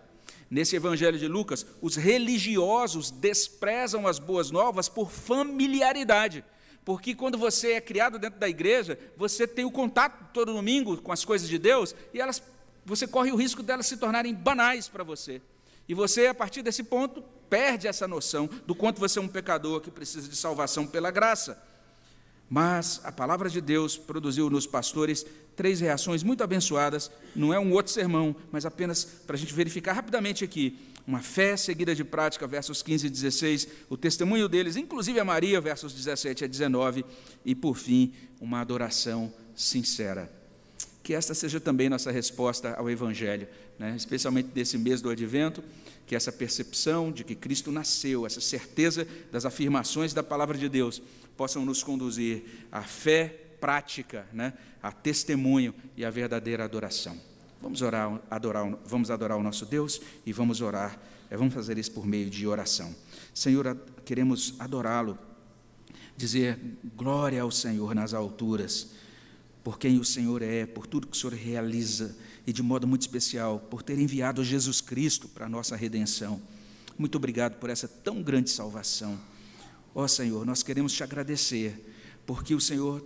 Nesse 0.49 0.75
Evangelho 0.75 1.17
de 1.17 1.27
Lucas, 1.27 1.65
os 1.81 1.95
religiosos 1.95 3.09
desprezam 3.09 4.05
as 4.05 4.19
boas 4.19 4.51
novas 4.51 4.87
por 4.87 5.09
familiaridade. 5.09 6.45
Porque 6.85 7.15
quando 7.15 7.37
você 7.37 7.73
é 7.73 7.81
criado 7.81 8.19
dentro 8.19 8.39
da 8.39 8.47
igreja, 8.47 8.99
você 9.17 9.47
tem 9.47 9.65
o 9.65 9.71
contato 9.71 10.31
todo 10.31 10.53
domingo 10.53 10.97
com 10.97 11.11
as 11.11 11.25
coisas 11.25 11.49
de 11.49 11.57
Deus 11.57 11.95
e 12.13 12.21
elas, 12.21 12.43
você 12.85 13.07
corre 13.07 13.31
o 13.31 13.35
risco 13.35 13.63
delas 13.63 13.87
se 13.87 13.97
tornarem 13.97 14.35
banais 14.35 14.87
para 14.87 15.03
você. 15.03 15.41
E 15.87 15.95
você, 15.95 16.27
a 16.27 16.33
partir 16.33 16.61
desse 16.61 16.83
ponto, 16.83 17.23
perde 17.49 17.87
essa 17.87 18.07
noção 18.07 18.47
do 18.67 18.75
quanto 18.75 18.99
você 18.99 19.17
é 19.17 19.21
um 19.21 19.27
pecador 19.27 19.81
que 19.81 19.89
precisa 19.89 20.29
de 20.29 20.35
salvação 20.35 20.85
pela 20.85 21.09
graça. 21.09 21.61
Mas 22.53 23.01
a 23.03 23.11
palavra 23.11 23.49
de 23.49 23.59
Deus 23.59 23.97
produziu 23.97 24.47
nos 24.47 24.67
pastores 24.67 25.25
três 25.55 25.79
reações 25.79 26.21
muito 26.21 26.43
abençoadas. 26.43 27.09
Não 27.35 27.51
é 27.51 27.57
um 27.57 27.71
outro 27.73 27.91
sermão, 27.91 28.35
mas 28.51 28.63
apenas 28.63 29.03
para 29.03 29.35
a 29.35 29.39
gente 29.39 29.55
verificar 29.55 29.93
rapidamente 29.93 30.43
aqui. 30.43 30.77
Uma 31.07 31.19
fé 31.19 31.57
seguida 31.57 31.95
de 31.95 32.03
prática, 32.03 32.45
versos 32.45 32.83
15 32.83 33.07
e 33.07 33.09
16, 33.09 33.67
o 33.89 33.97
testemunho 33.97 34.47
deles, 34.47 34.75
inclusive 34.75 35.19
a 35.19 35.25
Maria, 35.25 35.59
versos 35.59 35.95
17 35.95 36.43
a 36.43 36.47
19, 36.47 37.03
e 37.43 37.55
por 37.55 37.75
fim, 37.75 38.13
uma 38.39 38.61
adoração 38.61 39.33
sincera. 39.55 40.31
Que 41.01 41.15
esta 41.15 41.33
seja 41.33 41.59
também 41.59 41.89
nossa 41.89 42.11
resposta 42.11 42.75
ao 42.75 42.87
Evangelho, 42.87 43.47
né? 43.77 43.93
especialmente 43.95 44.49
nesse 44.55 44.77
mês 44.77 45.01
do 45.01 45.09
advento, 45.09 45.63
que 46.05 46.15
essa 46.15 46.31
percepção 46.31 47.11
de 47.11 47.23
que 47.23 47.35
Cristo 47.35 47.71
nasceu, 47.71 48.25
essa 48.25 48.41
certeza 48.41 49.07
das 49.31 49.45
afirmações 49.45 50.13
da 50.13 50.21
palavra 50.23 50.57
de 50.57 50.67
Deus, 50.67 51.01
possam 51.37 51.65
nos 51.65 51.81
conduzir 51.83 52.43
à 52.71 52.81
fé 52.81 53.43
prática, 53.59 54.27
né, 54.33 54.53
a 54.81 54.91
testemunho 54.91 55.73
e 55.95 56.03
à 56.03 56.09
verdadeira 56.09 56.65
adoração. 56.65 57.17
Vamos 57.61 57.81
orar, 57.81 58.19
adorar, 58.29 58.77
vamos 58.85 59.09
adorar 59.09 59.37
o 59.37 59.41
nosso 59.41 59.65
Deus 59.65 60.01
e 60.25 60.33
vamos 60.33 60.59
orar. 60.59 60.99
É, 61.29 61.37
vamos 61.37 61.53
fazer 61.53 61.77
isso 61.77 61.91
por 61.93 62.05
meio 62.05 62.29
de 62.29 62.45
oração. 62.45 62.93
Senhor, 63.33 63.77
queremos 64.03 64.53
adorá-lo, 64.59 65.17
dizer 66.17 66.59
glória 66.93 67.41
ao 67.41 67.49
Senhor 67.49 67.95
nas 67.95 68.13
alturas, 68.13 68.91
por 69.63 69.79
quem 69.79 69.97
o 69.99 70.03
Senhor 70.03 70.41
é, 70.41 70.65
por 70.65 70.85
tudo 70.85 71.07
que 71.07 71.15
o 71.15 71.19
Senhor 71.19 71.33
realiza 71.33 72.15
e 72.45 72.51
de 72.51 72.61
modo 72.61 72.87
muito 72.87 73.01
especial 73.01 73.59
por 73.59 73.81
ter 73.81 73.97
enviado 73.97 74.43
Jesus 74.43 74.81
Cristo 74.81 75.27
para 75.27 75.45
a 75.45 75.49
nossa 75.49 75.75
redenção. 75.75 76.41
Muito 76.97 77.15
obrigado 77.15 77.57
por 77.59 77.69
essa 77.69 77.87
tão 77.87 78.21
grande 78.21 78.49
salvação. 78.49 79.19
Ó 79.95 80.03
oh, 80.03 80.07
Senhor, 80.07 80.45
nós 80.45 80.63
queremos 80.63 80.91
te 80.93 81.03
agradecer, 81.03 81.95
porque 82.25 82.53
o 82.53 82.61
Senhor 82.61 83.05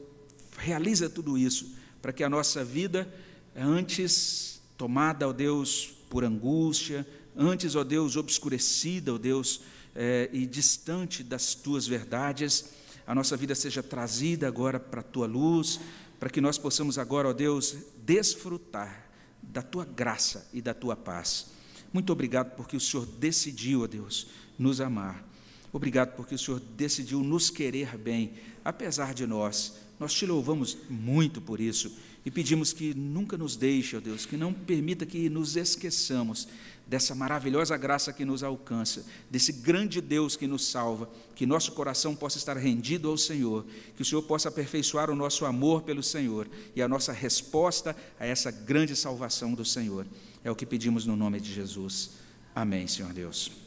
realiza 0.57 1.09
tudo 1.09 1.37
isso 1.37 1.75
para 2.01 2.11
que 2.11 2.23
a 2.23 2.29
nossa 2.29 2.63
vida, 2.63 3.07
antes 3.55 4.61
tomada, 4.77 5.27
ó 5.27 5.33
Deus, 5.33 5.93
por 6.09 6.23
angústia, 6.23 7.05
antes, 7.35 7.75
ó 7.75 7.83
Deus, 7.83 8.15
obscurecida, 8.15 9.13
ó 9.13 9.17
Deus, 9.17 9.61
é, 9.95 10.29
e 10.31 10.45
distante 10.45 11.23
das 11.23 11.55
tuas 11.55 11.87
verdades, 11.87 12.65
a 13.05 13.15
nossa 13.15 13.35
vida 13.35 13.55
seja 13.55 13.81
trazida 13.81 14.47
agora 14.47 14.79
para 14.79 15.01
a 15.01 15.03
tua 15.03 15.25
luz, 15.25 15.79
para 16.19 16.29
que 16.29 16.41
nós 16.41 16.57
possamos 16.57 16.97
agora, 16.97 17.29
ó 17.29 17.33
Deus, 17.33 17.75
desfrutar 18.03 19.09
da 19.41 19.61
tua 19.61 19.85
graça 19.85 20.47
e 20.53 20.61
da 20.61 20.73
tua 20.73 20.95
paz. 20.95 21.47
Muito 21.93 22.11
obrigado 22.11 22.55
porque 22.55 22.75
o 22.75 22.79
Senhor 22.79 23.05
decidiu, 23.05 23.83
ó 23.83 23.87
Deus, 23.87 24.27
nos 24.57 24.81
amar. 24.81 25.25
Obrigado 25.71 26.15
porque 26.15 26.35
o 26.35 26.39
Senhor 26.39 26.59
decidiu 26.59 27.21
nos 27.21 27.49
querer 27.49 27.97
bem, 27.97 28.33
apesar 28.63 29.13
de 29.13 29.25
nós. 29.27 29.75
Nós 29.99 30.13
te 30.13 30.25
louvamos 30.25 30.77
muito 30.89 31.41
por 31.41 31.59
isso 31.59 31.91
e 32.25 32.31
pedimos 32.31 32.73
que 32.73 32.93
nunca 32.93 33.37
nos 33.37 33.55
deixe, 33.55 33.95
ó 33.95 33.99
Deus, 33.99 34.25
que 34.25 34.37
não 34.37 34.53
permita 34.53 35.05
que 35.05 35.29
nos 35.29 35.55
esqueçamos 35.55 36.47
dessa 36.87 37.13
maravilhosa 37.13 37.75
graça 37.75 38.13
que 38.13 38.23
nos 38.23 38.43
alcança, 38.43 39.05
desse 39.29 39.51
grande 39.51 39.99
Deus 39.99 40.35
que 40.37 40.47
nos 40.47 40.65
salva, 40.67 41.09
que 41.35 41.45
nosso 41.45 41.73
coração 41.73 42.15
possa 42.15 42.37
estar 42.37 42.55
rendido 42.55 43.09
ao 43.09 43.17
Senhor, 43.17 43.65
que 43.95 44.01
o 44.01 44.05
Senhor 44.05 44.21
possa 44.21 44.47
aperfeiçoar 44.47 45.09
o 45.09 45.15
nosso 45.15 45.45
amor 45.45 45.81
pelo 45.81 46.01
Senhor 46.01 46.47
e 46.75 46.81
a 46.81 46.87
nossa 46.87 47.11
resposta 47.11 47.95
a 48.19 48.25
essa 48.25 48.51
grande 48.51 48.95
salvação 48.95 49.53
do 49.53 49.65
Senhor. 49.65 50.07
É 50.43 50.49
o 50.49 50.55
que 50.55 50.65
pedimos 50.65 51.05
no 51.05 51.15
nome 51.15 51.41
de 51.41 51.53
Jesus. 51.53 52.11
Amém, 52.55 52.87
Senhor 52.87 53.11
Deus. 53.11 53.66